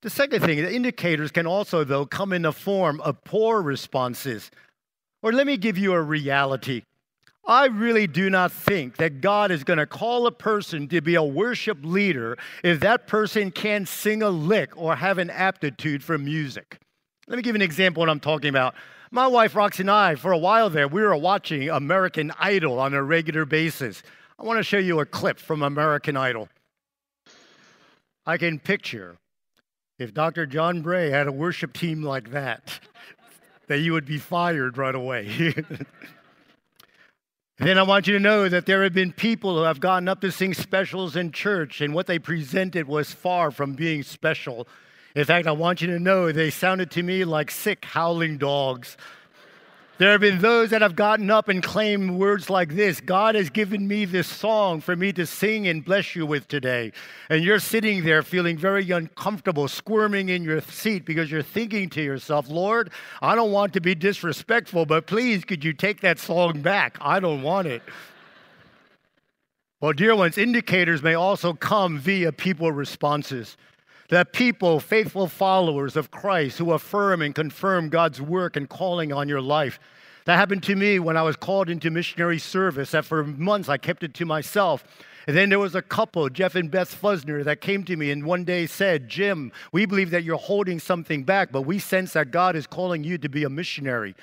The 0.00 0.10
second 0.10 0.40
thing, 0.40 0.60
the 0.60 0.74
indicators 0.74 1.30
can 1.30 1.46
also, 1.46 1.84
though, 1.84 2.06
come 2.06 2.32
in 2.32 2.42
the 2.42 2.52
form 2.52 3.00
of 3.02 3.22
poor 3.22 3.62
responses. 3.62 4.50
Or 5.22 5.32
let 5.32 5.46
me 5.46 5.56
give 5.56 5.78
you 5.78 5.92
a 5.92 6.02
reality. 6.02 6.82
I 7.44 7.66
really 7.66 8.06
do 8.06 8.30
not 8.30 8.52
think 8.52 8.98
that 8.98 9.20
God 9.20 9.50
is 9.50 9.64
going 9.64 9.78
to 9.78 9.86
call 9.86 10.26
a 10.26 10.32
person 10.32 10.86
to 10.88 11.00
be 11.00 11.16
a 11.16 11.24
worship 11.24 11.78
leader 11.82 12.38
if 12.62 12.78
that 12.80 13.08
person 13.08 13.50
can't 13.50 13.88
sing 13.88 14.22
a 14.22 14.30
lick 14.30 14.76
or 14.76 14.94
have 14.94 15.18
an 15.18 15.28
aptitude 15.28 16.04
for 16.04 16.18
music. 16.18 16.78
Let 17.26 17.36
me 17.36 17.42
give 17.42 17.54
you 17.54 17.58
an 17.58 17.62
example 17.62 18.02
of 18.02 18.06
what 18.06 18.12
I'm 18.12 18.20
talking 18.20 18.48
about. 18.48 18.74
My 19.10 19.26
wife 19.26 19.56
Roxy 19.56 19.82
and 19.82 19.90
I, 19.90 20.14
for 20.14 20.32
a 20.32 20.38
while 20.38 20.70
there, 20.70 20.86
we 20.86 21.02
were 21.02 21.16
watching 21.16 21.68
American 21.68 22.32
Idol 22.38 22.78
on 22.78 22.94
a 22.94 23.02
regular 23.02 23.44
basis. 23.44 24.02
I 24.38 24.44
want 24.44 24.58
to 24.58 24.62
show 24.62 24.78
you 24.78 25.00
a 25.00 25.06
clip 25.06 25.38
from 25.38 25.62
American 25.62 26.16
Idol. 26.16 26.48
I 28.24 28.38
can 28.38 28.60
picture 28.60 29.18
if 29.98 30.14
Dr. 30.14 30.46
John 30.46 30.80
Bray 30.80 31.10
had 31.10 31.26
a 31.26 31.32
worship 31.32 31.72
team 31.72 32.02
like 32.02 32.30
that, 32.30 32.80
that 33.66 33.78
you 33.80 33.92
would 33.92 34.06
be 34.06 34.18
fired 34.18 34.78
right 34.78 34.94
away. 34.94 35.54
then 37.58 37.78
I 37.78 37.82
want 37.82 38.06
you 38.06 38.14
to 38.14 38.20
know 38.20 38.48
that 38.48 38.66
there 38.66 38.82
have 38.82 38.92
been 38.94 39.12
people 39.12 39.56
who 39.56 39.62
have 39.62 39.80
gotten 39.80 40.08
up 40.08 40.20
to 40.22 40.32
sing 40.32 40.54
specials 40.54 41.16
in 41.16 41.32
church, 41.32 41.80
and 41.80 41.94
what 41.94 42.06
they 42.06 42.18
presented 42.18 42.88
was 42.88 43.12
far 43.12 43.50
from 43.50 43.74
being 43.74 44.02
special. 44.02 44.66
In 45.14 45.24
fact, 45.24 45.46
I 45.46 45.52
want 45.52 45.80
you 45.80 45.88
to 45.88 45.98
know 45.98 46.32
they 46.32 46.50
sounded 46.50 46.90
to 46.92 47.02
me 47.02 47.24
like 47.24 47.50
sick, 47.50 47.84
howling 47.84 48.38
dogs. 48.38 48.96
There 50.02 50.10
have 50.10 50.20
been 50.20 50.40
those 50.40 50.70
that 50.70 50.82
have 50.82 50.96
gotten 50.96 51.30
up 51.30 51.48
and 51.48 51.62
claimed 51.62 52.18
words 52.18 52.50
like 52.50 52.74
this 52.74 53.00
God 53.00 53.36
has 53.36 53.50
given 53.50 53.86
me 53.86 54.04
this 54.04 54.26
song 54.26 54.80
for 54.80 54.96
me 54.96 55.12
to 55.12 55.24
sing 55.24 55.68
and 55.68 55.84
bless 55.84 56.16
you 56.16 56.26
with 56.26 56.48
today. 56.48 56.90
And 57.30 57.44
you're 57.44 57.60
sitting 57.60 58.02
there 58.02 58.24
feeling 58.24 58.58
very 58.58 58.90
uncomfortable, 58.90 59.68
squirming 59.68 60.28
in 60.28 60.42
your 60.42 60.60
seat 60.60 61.04
because 61.04 61.30
you're 61.30 61.40
thinking 61.40 61.88
to 61.90 62.02
yourself, 62.02 62.48
Lord, 62.48 62.90
I 63.20 63.36
don't 63.36 63.52
want 63.52 63.74
to 63.74 63.80
be 63.80 63.94
disrespectful, 63.94 64.86
but 64.86 65.06
please 65.06 65.44
could 65.44 65.64
you 65.64 65.72
take 65.72 66.00
that 66.00 66.18
song 66.18 66.62
back? 66.62 66.98
I 67.00 67.20
don't 67.20 67.42
want 67.42 67.68
it. 67.68 67.82
Well, 69.80 69.92
dear 69.92 70.16
ones, 70.16 70.36
indicators 70.36 71.00
may 71.00 71.14
also 71.14 71.52
come 71.54 72.00
via 72.00 72.32
people 72.32 72.72
responses. 72.72 73.56
That 74.12 74.34
people, 74.34 74.78
faithful 74.78 75.26
followers 75.26 75.96
of 75.96 76.10
Christ, 76.10 76.58
who 76.58 76.72
affirm 76.72 77.22
and 77.22 77.34
confirm 77.34 77.88
God's 77.88 78.20
work 78.20 78.56
and 78.56 78.68
calling 78.68 79.10
on 79.10 79.26
your 79.26 79.40
life. 79.40 79.80
That 80.26 80.36
happened 80.36 80.62
to 80.64 80.76
me 80.76 80.98
when 80.98 81.16
I 81.16 81.22
was 81.22 81.34
called 81.34 81.70
into 81.70 81.90
missionary 81.90 82.38
service, 82.38 82.90
that 82.90 83.06
for 83.06 83.24
months 83.24 83.70
I 83.70 83.78
kept 83.78 84.02
it 84.02 84.12
to 84.12 84.26
myself. 84.26 84.84
And 85.26 85.36
then 85.36 85.48
there 85.48 85.58
was 85.58 85.74
a 85.74 85.82
couple, 85.82 86.28
Jeff 86.28 86.54
and 86.54 86.70
Beth 86.70 87.00
Fusner, 87.00 87.44
that 87.44 87.60
came 87.60 87.84
to 87.84 87.96
me 87.96 88.10
and 88.10 88.24
one 88.24 88.44
day 88.44 88.66
said, 88.66 89.08
Jim, 89.08 89.52
we 89.70 89.86
believe 89.86 90.10
that 90.10 90.24
you're 90.24 90.36
holding 90.36 90.78
something 90.78 91.22
back, 91.24 91.52
but 91.52 91.62
we 91.62 91.78
sense 91.78 92.12
that 92.14 92.30
God 92.30 92.56
is 92.56 92.66
calling 92.66 93.04
you 93.04 93.18
to 93.18 93.28
be 93.28 93.44
a 93.44 93.50
missionary. 93.50 94.14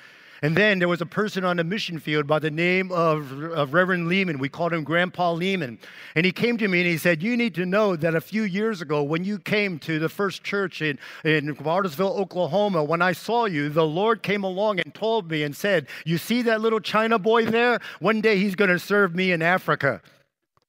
And 0.42 0.56
then 0.56 0.78
there 0.78 0.88
was 0.88 1.02
a 1.02 1.06
person 1.06 1.44
on 1.44 1.58
the 1.58 1.64
mission 1.64 1.98
field 1.98 2.26
by 2.26 2.38
the 2.38 2.50
name 2.50 2.90
of, 2.92 3.30
of, 3.42 3.74
Reverend 3.74 4.08
Lehman. 4.08 4.38
We 4.38 4.48
called 4.48 4.72
him 4.72 4.84
Grandpa 4.84 5.32
Lehman. 5.32 5.78
And 6.14 6.24
he 6.24 6.32
came 6.32 6.56
to 6.56 6.66
me 6.66 6.80
and 6.80 6.88
he 6.88 6.96
said, 6.96 7.22
You 7.22 7.36
need 7.36 7.54
to 7.56 7.66
know 7.66 7.94
that 7.94 8.14
a 8.14 8.22
few 8.22 8.44
years 8.44 8.80
ago, 8.80 9.02
when 9.02 9.22
you 9.22 9.38
came 9.38 9.78
to 9.80 9.98
the 9.98 10.08
first 10.08 10.42
church 10.42 10.80
in, 10.80 10.98
in 11.24 11.54
Bartlesville, 11.56 12.16
Oklahoma, 12.16 12.82
when 12.82 13.02
I 13.02 13.12
saw 13.12 13.44
you, 13.44 13.68
the 13.68 13.86
Lord 13.86 14.22
came 14.22 14.42
along 14.42 14.80
and 14.80 14.94
told 14.94 15.30
me 15.30 15.42
and 15.42 15.54
said, 15.54 15.86
You 16.06 16.16
see 16.16 16.40
that 16.42 16.62
little 16.62 16.80
China 16.80 17.18
boy 17.18 17.44
there? 17.44 17.78
One 17.98 18.22
day 18.22 18.38
he's 18.38 18.54
going 18.54 18.70
to 18.70 18.78
serve 18.78 19.14
me 19.14 19.32
in 19.32 19.42
Africa. 19.42 20.00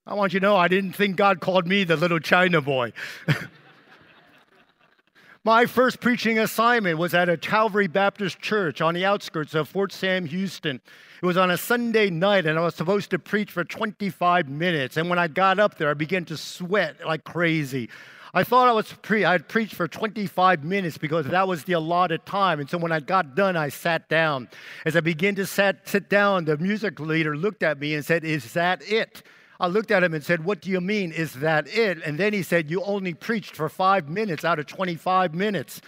I 0.05 0.15
want 0.15 0.33
you 0.33 0.39
to 0.39 0.45
know 0.45 0.55
I 0.55 0.67
didn't 0.67 0.93
think 0.93 1.15
God 1.15 1.41
called 1.41 1.67
me 1.67 1.83
the 1.83 1.95
little 1.95 2.19
China 2.19 2.59
boy. 2.59 2.91
My 5.43 5.65
first 5.65 6.01
preaching 6.01 6.39
assignment 6.39 6.97
was 6.97 7.13
at 7.13 7.29
a 7.29 7.37
Calvary 7.37 7.87
Baptist 7.87 8.39
church 8.39 8.81
on 8.81 8.95
the 8.95 9.05
outskirts 9.05 9.53
of 9.53 9.69
Fort 9.69 9.91
Sam, 9.91 10.25
Houston. 10.25 10.81
It 11.21 11.25
was 11.25 11.37
on 11.37 11.51
a 11.51 11.57
Sunday 11.57 12.09
night, 12.09 12.47
and 12.47 12.57
I 12.57 12.61
was 12.61 12.75
supposed 12.75 13.11
to 13.11 13.19
preach 13.19 13.51
for 13.51 13.63
25 13.63 14.49
minutes. 14.49 14.97
And 14.97 15.09
when 15.09 15.19
I 15.19 15.27
got 15.27 15.59
up 15.59 15.77
there, 15.77 15.89
I 15.89 15.93
began 15.93 16.25
to 16.25 16.37
sweat 16.37 17.05
like 17.05 17.23
crazy. 17.23 17.89
I 18.33 18.43
thought 18.43 18.67
I 18.67 18.71
was 18.71 18.93
pre- 19.01 19.25
I'd 19.25 19.47
preach 19.47 19.75
for 19.75 19.87
25 19.87 20.63
minutes 20.63 20.97
because 20.97 21.27
that 21.27 21.47
was 21.47 21.63
the 21.65 21.73
allotted 21.73 22.25
time. 22.25 22.59
And 22.59 22.69
so 22.69 22.77
when 22.77 22.91
I 22.91 23.01
got 23.01 23.35
done, 23.35 23.55
I 23.55 23.69
sat 23.69 24.09
down. 24.09 24.47
As 24.85 24.95
I 24.95 25.01
began 25.01 25.35
to 25.35 25.45
sat, 25.45 25.87
sit 25.87 26.09
down, 26.09 26.45
the 26.45 26.57
music 26.57 26.99
leader 26.99 27.35
looked 27.35 27.61
at 27.61 27.79
me 27.79 27.93
and 27.93 28.05
said, 28.05 28.23
"Is 28.23 28.53
that 28.53 28.81
it?" 28.89 29.21
I 29.61 29.67
looked 29.67 29.91
at 29.91 30.03
him 30.03 30.15
and 30.15 30.23
said, 30.23 30.43
What 30.43 30.59
do 30.59 30.71
you 30.71 30.81
mean? 30.81 31.11
Is 31.11 31.33
that 31.33 31.67
it? 31.67 32.01
And 32.03 32.17
then 32.17 32.33
he 32.33 32.41
said, 32.41 32.71
You 32.71 32.83
only 32.83 33.13
preached 33.13 33.55
for 33.55 33.69
five 33.69 34.09
minutes 34.09 34.43
out 34.43 34.57
of 34.57 34.65
25 34.65 35.35
minutes. 35.35 35.81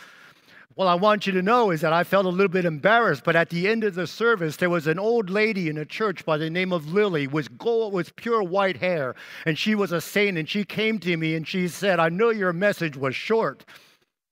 Well, 0.75 0.88
I 0.88 0.94
want 0.94 1.25
you 1.25 1.34
to 1.34 1.42
know 1.42 1.72
is 1.72 1.82
that 1.82 1.92
I 1.92 2.03
felt 2.03 2.27
a 2.27 2.30
little 2.30 2.48
bit 2.48 2.65
embarrassed, 2.65 3.24
but 3.24 3.36
at 3.36 3.50
the 3.50 3.68
end 3.68 3.84
of 3.84 3.96
the 3.96 4.06
service, 4.06 4.58
there 4.58 4.70
was 4.70 4.86
an 4.86 5.00
old 5.00 5.32
lady 5.32 5.70
in 5.70 5.77
a 5.80 5.86
church 5.86 6.24
by 6.24 6.38
the 6.38 6.51
name 6.51 6.72
of 6.72 6.94
Lily 6.94 7.25
with 7.25 7.58
gold, 7.58 7.94
with 7.94 8.15
pure 8.15 8.44
white 8.44 8.77
hair, 8.77 9.15
and 9.48 9.58
she 9.58 9.74
was 9.74 9.92
a 9.92 10.01
saint. 10.01 10.38
And 10.38 10.48
she 10.48 10.63
came 10.63 11.00
to 11.00 11.18
me 11.18 11.34
and 11.34 11.48
she 11.48 11.68
said, 11.68 12.00
"I 12.00 12.10
know 12.10 12.30
your 12.30 12.53
message 12.53 12.96
was 12.96 13.15
short, 13.15 13.65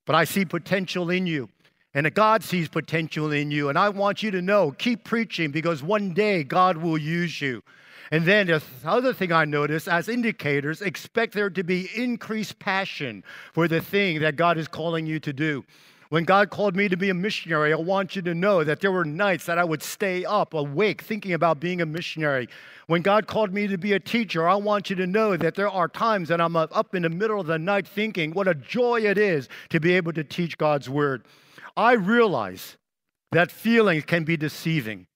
but 0.06 0.16
I 0.16 0.24
see 0.24 0.46
potential 0.46 1.10
in 1.10 1.26
you." 1.26 1.50
And 1.96 2.14
God 2.14 2.44
sees 2.44 2.70
potential 2.70 3.32
in 3.32 3.50
you. 3.50 3.70
And 3.70 3.78
I 3.78 3.90
want 3.90 4.22
you 4.22 4.32
to 4.32 4.42
know, 4.42 4.72
keep 4.72 5.04
preaching 5.04 5.52
because 5.52 5.84
one 5.84 6.14
day 6.14 6.44
God 6.44 6.78
will 6.78 6.98
use 6.98 7.42
you. 7.42 7.64
And 8.12 8.26
then 8.26 8.48
the 8.48 8.62
other 8.84 9.14
thing 9.14 9.32
I 9.32 9.46
notice 9.46 9.88
as 9.88 10.10
indicators, 10.10 10.82
expect 10.82 11.34
there 11.34 11.50
to 11.50 11.64
be 11.64 11.90
increased 11.96 12.60
passion 12.60 13.24
for 13.54 13.70
the 13.70 13.80
thing 13.80 14.20
that 14.20 14.36
God 14.36 14.58
is 14.58 14.68
calling 14.68 15.06
you 15.06 15.20
to 15.22 15.32
do. 15.32 15.64
When 16.10 16.26
God 16.26 16.50
called 16.50 16.76
me 16.76 16.90
to 16.90 16.98
be 16.98 17.10
a 17.10 17.14
missionary, 17.14 17.72
I 17.72 17.78
want 17.78 18.18
you 18.18 18.22
to 18.24 18.36
know 18.36 18.66
that 18.66 18.82
there 18.82 18.92
were 18.92 19.06
nights 19.06 19.46
that 19.46 19.58
I 19.58 19.64
would 19.64 19.82
stay 19.82 20.26
up 20.26 20.54
awake 20.54 21.02
thinking 21.02 21.32
about 21.32 21.62
being 21.62 21.80
a 21.80 21.86
missionary. 21.86 22.50
When 22.88 23.02
God 23.02 23.28
called 23.28 23.54
me 23.54 23.66
to 23.68 23.78
be 23.78 23.94
a 23.94 24.00
teacher, 24.00 24.46
I 24.46 24.56
want 24.56 24.90
you 24.90 24.98
to 24.98 25.08
know 25.08 25.38
that 25.38 25.56
there 25.56 25.70
are 25.70 25.88
times 25.88 26.28
that 26.28 26.42
I'm 26.42 26.58
up 26.58 26.94
in 26.94 27.04
the 27.04 27.10
middle 27.10 27.40
of 27.40 27.48
the 27.48 27.58
night 27.58 27.88
thinking 27.88 28.34
what 28.34 28.50
a 28.50 28.56
joy 28.56 29.00
it 29.06 29.18
is 29.18 29.48
to 29.70 29.80
be 29.80 29.94
able 29.94 30.12
to 30.12 30.26
teach 30.26 30.58
God's 30.58 30.90
word. 30.90 31.24
I 31.78 31.94
realize 31.94 32.76
that 33.32 33.50
feelings 33.50 34.04
can 34.04 34.26
be 34.26 34.36
deceiving. 34.36 35.08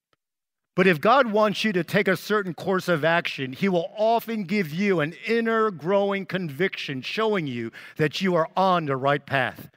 But 0.75 0.87
if 0.87 0.99
God 0.99 1.31
wants 1.31 1.63
you 1.63 1.71
to 1.71 1.85
take 1.85 2.09
a 2.09 2.17
certain 2.17 2.53
course 2.53 2.89
of 2.89 3.05
action, 3.05 3.53
He 3.53 3.69
will 3.69 3.91
often 3.97 4.43
give 4.43 4.73
you 4.73 4.99
an 4.99 5.13
inner 5.25 5.71
growing 5.71 6.25
conviction 6.25 7.01
showing 7.01 7.47
you 7.47 7.71
that 7.95 8.21
you 8.21 8.35
are 8.35 8.49
on 8.57 8.85
the 8.85 8.97
right 8.97 9.25
path. 9.25 9.69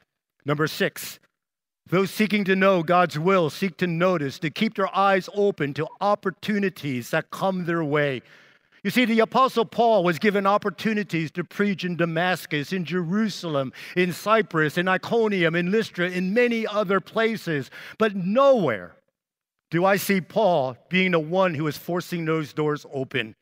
Number 0.45 0.67
six, 0.67 1.19
those 1.87 2.11
seeking 2.11 2.43
to 2.43 2.55
know 2.55 2.83
God's 2.83 3.17
will 3.17 3.49
seek 3.49 3.77
to 3.77 3.87
notice, 3.87 4.39
to 4.39 4.49
keep 4.49 4.75
their 4.75 4.93
eyes 4.95 5.29
open 5.33 5.73
to 5.75 5.87
opportunities 6.01 7.11
that 7.11 7.31
come 7.31 7.65
their 7.65 7.83
way. 7.83 8.21
You 8.83 8.91
see, 8.91 9.05
the 9.05 9.19
Apostle 9.21 9.65
Paul 9.65 10.03
was 10.03 10.19
given 10.19 10.45
opportunities 10.45 11.31
to 11.31 11.43
preach 11.43 11.83
in 11.83 11.95
Damascus, 11.95 12.71
in 12.71 12.85
Jerusalem, 12.85 13.73
in 13.95 14.13
Cyprus, 14.13 14.77
in 14.77 14.87
Iconium, 14.87 15.55
in 15.55 15.71
Lystra, 15.71 16.09
in 16.09 16.33
many 16.33 16.67
other 16.67 16.99
places, 16.99 17.71
but 17.97 18.15
nowhere 18.15 18.95
do 19.69 19.85
I 19.85 19.97
see 19.97 20.21
Paul 20.21 20.77
being 20.89 21.11
the 21.11 21.19
one 21.19 21.53
who 21.53 21.67
is 21.67 21.77
forcing 21.77 22.25
those 22.25 22.53
doors 22.53 22.85
open. 22.91 23.35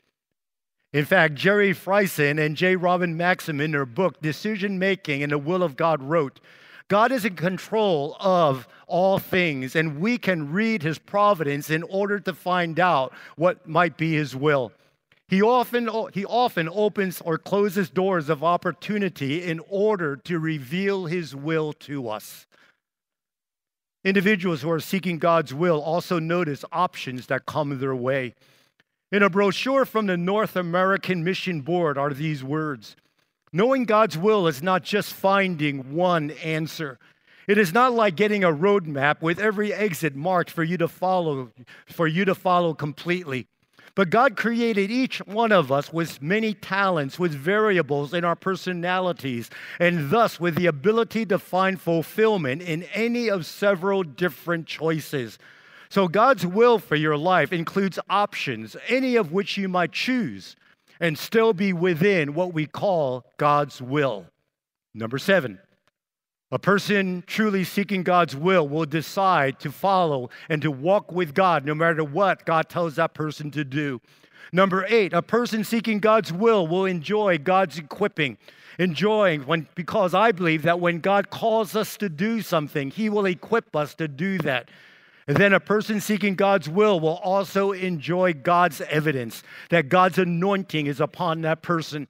In 0.94 1.06
fact, 1.06 1.36
Jerry 1.36 1.74
Friesen 1.74 2.44
and 2.44 2.56
J. 2.56 2.76
Robin 2.76 3.16
Maxson 3.16 3.60
in 3.60 3.72
their 3.72 3.86
book, 3.86 4.22
Decision 4.22 4.80
Making 4.80 5.24
and 5.24 5.32
the 5.32 5.38
Will 5.38 5.64
of 5.64 5.76
God, 5.76 6.02
wrote 6.02 6.40
God 6.90 7.12
is 7.12 7.26
in 7.26 7.36
control 7.36 8.16
of 8.20 8.68
all 8.88 9.20
things, 9.20 9.76
and 9.76 10.00
we 10.00 10.18
can 10.18 10.54
read 10.54 10.84
his 10.84 10.98
providence 10.98 11.70
in 11.70 11.84
order 11.84 12.20
to 12.22 12.34
find 12.34 12.80
out 12.80 13.14
what 13.36 13.68
might 13.68 13.98
be 13.98 14.14
his 14.14 14.36
will. 14.36 14.72
He 15.28 15.42
often, 15.42 15.90
he 16.14 16.24
often 16.24 16.70
opens 16.72 17.20
or 17.20 17.38
closes 17.38 17.90
doors 17.90 18.30
of 18.30 18.42
opportunity 18.42 19.44
in 19.44 19.60
order 19.68 20.16
to 20.16 20.40
reveal 20.40 21.06
his 21.06 21.36
will 21.36 21.74
to 21.74 22.08
us. 22.08 22.48
Individuals 24.04 24.62
who 24.62 24.72
are 24.72 24.80
seeking 24.80 25.18
God's 25.18 25.54
will 25.54 25.82
also 25.82 26.20
notice 26.20 26.64
options 26.72 27.28
that 27.28 27.46
come 27.46 27.80
their 27.80 27.96
way. 27.96 28.36
In 29.12 29.24
a 29.24 29.30
brochure 29.30 29.86
from 29.86 30.06
the 30.06 30.18
North 30.18 30.56
American 30.56 31.24
Mission 31.24 31.62
Board 31.62 31.98
are 31.98 32.14
these 32.14 32.44
words 32.44 32.96
Knowing 33.54 33.86
God's 33.86 34.18
will 34.18 34.46
is 34.48 34.62
not 34.62 34.84
just 34.84 35.14
finding 35.14 35.96
one 35.96 36.32
answer. 36.32 37.00
It 37.48 37.58
is 37.58 37.74
not 37.74 37.94
like 37.94 38.16
getting 38.16 38.44
a 38.44 38.52
roadmap 38.52 39.22
with 39.22 39.40
every 39.40 39.74
exit 39.74 40.16
marked 40.16 40.52
for 40.52 40.64
you 40.64 40.78
to 40.78 40.90
follow, 40.90 41.52
for 41.86 42.08
you 42.08 42.26
to 42.26 42.36
follow 42.36 42.74
completely. 42.74 43.48
But 43.98 44.12
God 44.12 44.38
created 44.38 44.92
each 44.92 45.18
one 45.26 45.52
of 45.52 45.72
us 45.72 45.92
with 45.92 46.22
many 46.22 46.54
talents, 46.54 47.18
with 47.18 47.34
variables 47.34 48.14
in 48.14 48.24
our 48.24 48.36
personalities, 48.36 49.50
and 49.80 50.12
thus 50.12 50.40
with 50.40 50.54
the 50.54 50.68
ability 50.68 51.26
to 51.26 51.40
find 51.40 51.82
fulfillment 51.82 52.62
in 52.62 52.84
any 52.94 53.28
of 53.28 53.48
several 53.48 54.04
different 54.04 54.68
choices. 54.68 55.40
So, 55.90 56.08
God's 56.08 56.46
will 56.46 56.78
for 56.78 56.96
your 56.96 57.18
life 57.18 57.52
includes 57.52 57.98
options, 58.08 58.78
any 58.88 59.16
of 59.16 59.32
which 59.32 59.58
you 59.58 59.68
might 59.68 59.94
choose, 59.94 60.56
and 61.00 61.18
still 61.18 61.54
be 61.54 61.74
within 61.74 62.36
what 62.36 62.54
we 62.54 62.68
call 62.68 63.26
God's 63.38 63.82
will. 63.82 64.28
Number 64.94 65.18
seven, 65.18 65.58
a 66.52 66.60
person 66.60 67.24
truly 67.28 67.64
seeking 67.64 68.04
God's 68.04 68.36
will 68.36 68.68
will 68.68 68.86
decide 68.86 69.60
to 69.60 69.72
follow 69.72 70.30
and 70.48 70.62
to 70.62 70.72
walk 70.72 71.12
with 71.12 71.34
God 71.34 71.66
no 71.66 71.76
matter 71.76 72.04
what 72.04 72.46
God 72.46 72.70
tells 72.70 72.96
that 72.96 73.14
person 73.14 73.52
to 73.52 73.66
do. 73.66 74.00
Number 74.54 74.86
eight, 74.88 75.12
a 75.12 75.22
person 75.22 75.66
seeking 75.66 76.00
God's 76.00 76.32
will 76.32 76.66
will 76.66 76.86
enjoy 76.86 77.38
God's 77.38 77.78
equipping. 77.78 78.38
Enjoying 78.80 79.42
when, 79.42 79.68
because 79.76 80.14
I 80.14 80.32
believe 80.32 80.62
that 80.64 80.80
when 80.80 81.00
God 81.00 81.32
calls 81.32 81.76
us 81.76 81.98
to 81.98 82.10
do 82.10 82.42
something, 82.42 82.92
He 82.92 83.10
will 83.10 83.26
equip 83.26 83.76
us 83.76 83.96
to 83.96 84.08
do 84.08 84.38
that. 84.40 84.70
And 85.28 85.36
then 85.36 85.52
a 85.52 85.60
person 85.60 86.00
seeking 86.00 86.36
God's 86.36 86.70
will 86.70 87.00
will 87.00 87.18
also 87.18 87.74
enjoy 87.74 88.34
God's 88.34 88.80
evidence 88.82 89.44
that 89.70 89.90
God's 89.90 90.20
anointing 90.20 90.86
is 90.86 91.02
upon 91.02 91.42
that 91.42 91.62
person. 91.62 92.08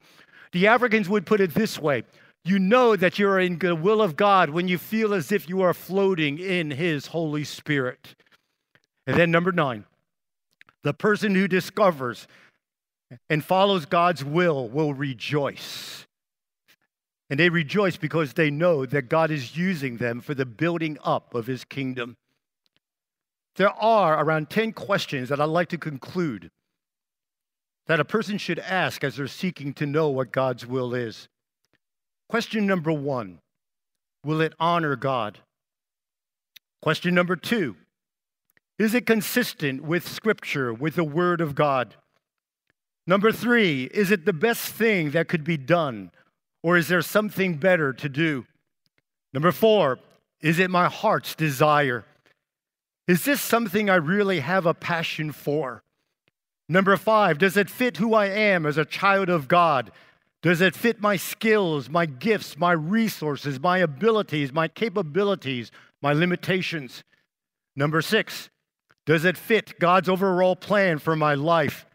The 0.52 0.68
Africans 0.68 1.08
would 1.08 1.26
put 1.26 1.40
it 1.40 1.54
this 1.54 1.78
way 1.78 2.04
you 2.44 2.58
know 2.58 2.96
that 2.96 3.18
you're 3.18 3.38
in 3.38 3.58
the 3.58 3.74
will 3.74 4.00
of 4.00 4.16
God 4.16 4.50
when 4.50 4.68
you 4.68 4.78
feel 4.78 5.12
as 5.12 5.32
if 5.32 5.48
you 5.48 5.60
are 5.62 5.74
floating 5.74 6.38
in 6.38 6.70
His 6.70 7.06
Holy 7.06 7.44
Spirit. 7.44 8.14
And 9.06 9.16
then, 9.16 9.30
number 9.30 9.52
nine, 9.52 9.84
the 10.82 10.94
person 10.94 11.34
who 11.34 11.48
discovers 11.48 12.26
and 13.28 13.44
follows 13.44 13.86
God's 13.86 14.24
will 14.24 14.68
will 14.68 14.94
rejoice. 14.94 16.06
And 17.30 17.38
they 17.38 17.48
rejoice 17.48 17.96
because 17.96 18.32
they 18.32 18.50
know 18.50 18.86
that 18.86 19.08
God 19.08 19.30
is 19.30 19.56
using 19.56 19.98
them 19.98 20.20
for 20.20 20.34
the 20.34 20.46
building 20.46 20.96
up 21.04 21.34
of 21.34 21.46
His 21.46 21.64
kingdom. 21.64 22.16
There 23.56 23.70
are 23.70 24.24
around 24.24 24.50
10 24.50 24.72
questions 24.72 25.28
that 25.28 25.40
I'd 25.40 25.44
like 25.46 25.68
to 25.70 25.78
conclude 25.78 26.50
that 27.86 28.00
a 28.00 28.04
person 28.04 28.38
should 28.38 28.58
ask 28.60 29.02
as 29.02 29.16
they're 29.16 29.26
seeking 29.26 29.72
to 29.74 29.86
know 29.86 30.08
what 30.08 30.30
God's 30.30 30.66
will 30.66 30.94
is. 30.94 31.28
Question 32.28 32.66
number 32.66 32.92
one 32.92 33.40
Will 34.24 34.40
it 34.40 34.54
honor 34.60 34.96
God? 34.96 35.38
Question 36.82 37.14
number 37.14 37.36
two 37.36 37.76
Is 38.78 38.94
it 38.94 39.06
consistent 39.06 39.82
with 39.82 40.06
Scripture, 40.06 40.72
with 40.72 40.96
the 40.96 41.04
Word 41.04 41.40
of 41.40 41.54
God? 41.54 41.94
Number 43.06 43.32
three 43.32 43.84
Is 43.84 44.10
it 44.10 44.24
the 44.24 44.32
best 44.32 44.68
thing 44.68 45.10
that 45.12 45.28
could 45.28 45.44
be 45.44 45.56
done? 45.56 46.10
Or 46.62 46.76
is 46.76 46.88
there 46.88 47.02
something 47.02 47.54
better 47.54 47.92
to 47.92 48.08
do? 48.08 48.44
Number 49.32 49.52
four, 49.52 50.00
is 50.40 50.58
it 50.58 50.70
my 50.70 50.88
heart's 50.88 51.36
desire? 51.36 52.04
Is 53.06 53.24
this 53.24 53.40
something 53.40 53.88
I 53.88 53.94
really 53.94 54.40
have 54.40 54.66
a 54.66 54.74
passion 54.74 55.32
for? 55.32 55.82
Number 56.68 56.96
five, 56.96 57.38
does 57.38 57.56
it 57.56 57.70
fit 57.70 57.96
who 57.96 58.12
I 58.12 58.26
am 58.26 58.66
as 58.66 58.76
a 58.76 58.84
child 58.84 59.28
of 59.28 59.48
God? 59.48 59.90
Does 60.40 60.60
it 60.60 60.76
fit 60.76 61.00
my 61.00 61.16
skills, 61.16 61.88
my 61.88 62.06
gifts, 62.06 62.56
my 62.56 62.72
resources, 62.72 63.58
my 63.58 63.78
abilities, 63.78 64.52
my 64.52 64.68
capabilities, 64.68 65.72
my 66.00 66.12
limitations? 66.12 67.02
Number 67.74 68.00
six, 68.00 68.48
does 69.04 69.24
it 69.24 69.36
fit 69.36 69.78
God's 69.80 70.08
overall 70.08 70.54
plan 70.54 70.98
for 70.98 71.16
my 71.16 71.34
life? 71.34 71.86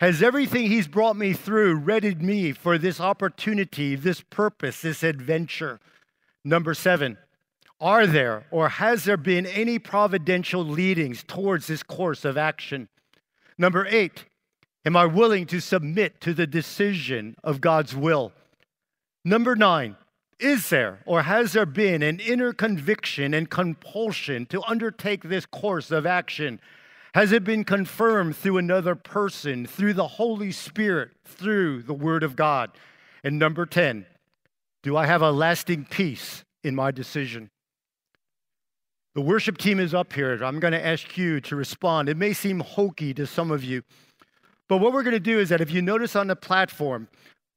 Has 0.00 0.22
everything 0.22 0.66
He's 0.70 0.86
brought 0.86 1.16
me 1.16 1.32
through 1.32 1.74
readied 1.76 2.22
me 2.22 2.52
for 2.52 2.78
this 2.78 3.00
opportunity, 3.00 3.96
this 3.96 4.20
purpose, 4.20 4.82
this 4.82 5.02
adventure? 5.02 5.80
Number 6.44 6.74
seven, 6.74 7.18
are 7.80 8.06
there 8.06 8.44
or 8.52 8.68
has 8.68 9.04
there 9.04 9.16
been 9.16 9.44
any 9.46 9.80
providential 9.80 10.64
leadings 10.64 11.24
towards 11.26 11.66
this 11.66 11.82
course 11.82 12.24
of 12.24 12.38
action? 12.38 12.88
Number 13.56 13.86
eight, 13.88 14.24
am 14.84 14.96
I 14.96 15.06
willing 15.06 15.46
to 15.46 15.60
submit 15.60 16.20
to 16.22 16.34
the 16.34 16.46
decision 16.46 17.36
of 17.42 17.60
God's 17.60 17.94
will? 17.94 18.32
Number 19.24 19.54
nine, 19.56 19.96
is 20.38 20.70
there 20.70 21.00
or 21.04 21.22
has 21.22 21.52
there 21.52 21.66
been 21.66 22.02
an 22.02 22.20
inner 22.20 22.52
conviction 22.52 23.34
and 23.34 23.50
compulsion 23.50 24.46
to 24.46 24.62
undertake 24.62 25.24
this 25.24 25.46
course 25.46 25.90
of 25.90 26.06
action? 26.06 26.60
Has 27.14 27.32
it 27.32 27.42
been 27.42 27.64
confirmed 27.64 28.36
through 28.36 28.58
another 28.58 28.94
person, 28.94 29.66
through 29.66 29.94
the 29.94 30.06
Holy 30.06 30.52
Spirit, 30.52 31.10
through 31.24 31.82
the 31.82 31.94
Word 31.94 32.22
of 32.22 32.36
God? 32.36 32.70
And 33.24 33.38
number 33.38 33.66
10, 33.66 34.06
do 34.82 34.96
I 34.96 35.06
have 35.06 35.22
a 35.22 35.32
lasting 35.32 35.86
peace 35.86 36.44
in 36.62 36.74
my 36.74 36.92
decision? 36.92 37.50
The 39.14 39.22
worship 39.22 39.58
team 39.58 39.80
is 39.80 39.94
up 39.94 40.12
here. 40.12 40.34
I'm 40.44 40.60
going 40.60 40.72
to 40.72 40.86
ask 40.86 41.18
you 41.18 41.40
to 41.40 41.56
respond. 41.56 42.08
It 42.08 42.16
may 42.16 42.32
seem 42.32 42.60
hokey 42.60 43.12
to 43.14 43.26
some 43.26 43.50
of 43.50 43.64
you, 43.64 43.82
but 44.68 44.78
what 44.78 44.92
we're 44.92 45.02
going 45.02 45.12
to 45.12 45.20
do 45.20 45.38
is 45.38 45.48
that 45.48 45.60
if 45.60 45.70
you 45.70 45.82
notice 45.82 46.14
on 46.14 46.26
the 46.26 46.36
platform 46.36 47.08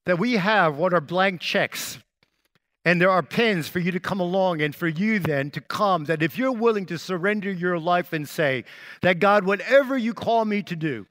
that 0.05 0.17
we 0.17 0.33
have 0.33 0.77
what 0.77 0.93
are 0.93 1.01
blank 1.01 1.41
checks 1.41 1.99
and 2.83 2.99
there 2.99 3.11
are 3.11 3.21
pins 3.21 3.67
for 3.67 3.79
you 3.79 3.91
to 3.91 3.99
come 3.99 4.19
along 4.19 4.61
and 4.61 4.73
for 4.73 4.87
you 4.87 5.19
then 5.19 5.51
to 5.51 5.61
come, 5.61 6.05
that 6.05 6.23
if 6.23 6.37
you're 6.37 6.51
willing 6.51 6.85
to 6.87 6.97
surrender 6.97 7.51
your 7.51 7.77
life 7.77 8.11
and 8.11 8.27
say, 8.27 8.63
that 9.01 9.19
God, 9.19 9.45
whatever 9.45 9.97
you 9.97 10.13
call 10.13 10.45
me 10.45 10.63
to 10.63 10.75
do, 10.75 11.05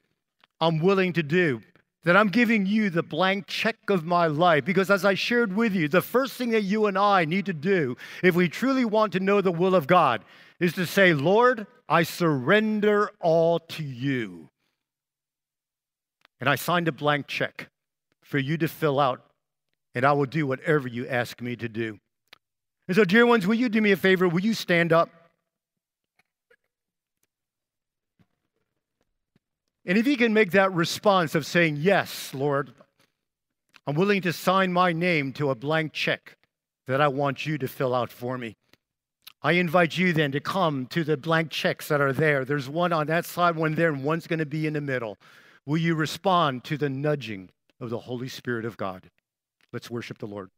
I'm 0.61 0.81
willing 0.81 1.13
to 1.13 1.23
do, 1.23 1.63
that 2.05 2.17
I'm 2.17 2.29
giving 2.29 2.67
you 2.67 2.91
the 2.91 3.03
blank 3.03 3.47
check 3.47 3.77
of 3.89 4.05
my 4.05 4.27
life. 4.27 4.65
Because 4.65 4.91
as 4.91 5.05
I 5.05 5.15
shared 5.15 5.55
with 5.55 5.75
you, 5.75 5.87
the 5.87 6.03
first 6.03 6.33
thing 6.33 6.51
that 6.51 6.63
you 6.63 6.87
and 6.87 6.99
I 6.99 7.25
need 7.25 7.47
to 7.47 7.53
do 7.53 7.97
if 8.23 8.35
we 8.35 8.49
truly 8.49 8.85
want 8.85 9.13
to 9.13 9.21
know 9.21 9.41
the 9.41 9.53
will 9.53 9.75
of 9.75 9.87
God 9.87 10.25
is 10.59 10.73
to 10.75 10.87
say, 10.87 11.15
Lord, 11.15 11.67
I 11.89 12.03
surrender 12.03 13.11
all 13.21 13.59
to 13.61 13.85
you. 13.85 14.49
And 16.41 16.49
I 16.49 16.55
signed 16.55 16.89
a 16.89 16.93
blank 16.93 17.27
check 17.27 17.69
for 18.23 18.39
you 18.39 18.57
to 18.59 18.69
fill 18.69 18.99
out 18.99 19.23
and 19.95 20.05
I 20.05 20.13
will 20.13 20.27
do 20.27 20.47
whatever 20.47 20.89
you 20.89 21.07
ask 21.09 21.41
me 21.41 21.57
to 21.57 21.69
do. 21.69 21.99
And 22.89 22.97
so, 22.97 23.05
dear 23.05 23.27
ones, 23.27 23.47
will 23.47 23.55
you 23.55 23.69
do 23.69 23.81
me 23.81 23.93
a 23.93 23.97
favor? 23.97 24.29
Will 24.29 24.41
you 24.41 24.55
stand 24.55 24.93
up? 24.93 25.11
And 29.87 29.99
if 29.99 30.07
you 30.07 30.17
can 30.17 30.33
make 30.33 30.53
that 30.53 30.73
response 30.73 31.35
of 31.35 31.47
saying, 31.47 31.77
Yes, 31.77 32.33
Lord, 32.35 32.73
I'm 33.87 33.95
willing 33.95 34.23
to 34.23 34.33
sign 34.33 34.73
my 34.73 34.93
name 34.93 35.33
to 35.35 35.51
a 35.51 35.55
blank 35.55 35.93
check 35.93 36.37
that 36.87 37.01
I 37.01 37.09
want 37.09 37.47
you 37.47 37.59
to 37.59 37.69
fill 37.69 37.95
out 37.95 38.11
for 38.11 38.39
me. 38.39 38.57
I 39.43 39.53
invite 39.53 39.97
you 39.97 40.13
then 40.13 40.33
to 40.33 40.41
come 40.41 40.87
to 40.87 41.03
the 41.03 41.17
blank 41.17 41.51
checks 41.51 41.89
that 41.89 42.01
are 42.01 42.13
there. 42.13 42.45
There's 42.45 42.69
one 42.69 42.93
on 42.93 43.07
that 43.07 43.25
side, 43.25 43.57
one 43.57 43.75
there, 43.75 43.89
and 43.89 44.05
one's 44.05 44.27
going 44.27 44.39
to 44.39 44.47
be 44.47 44.67
in 44.67 44.75
the 44.75 44.81
middle. 44.81 45.17
Will 45.67 45.79
you 45.79 45.95
respond 45.95 46.65
to 46.65 46.77
the 46.77 46.89
nudging 46.89 47.51
of 47.81 47.91
the 47.91 48.01
Holy 48.01 48.29
Spirit 48.29 48.65
of 48.65 48.77
God? 48.77 49.11
Let's 49.73 49.91
worship 49.91 50.19
the 50.19 50.27
Lord. 50.27 50.51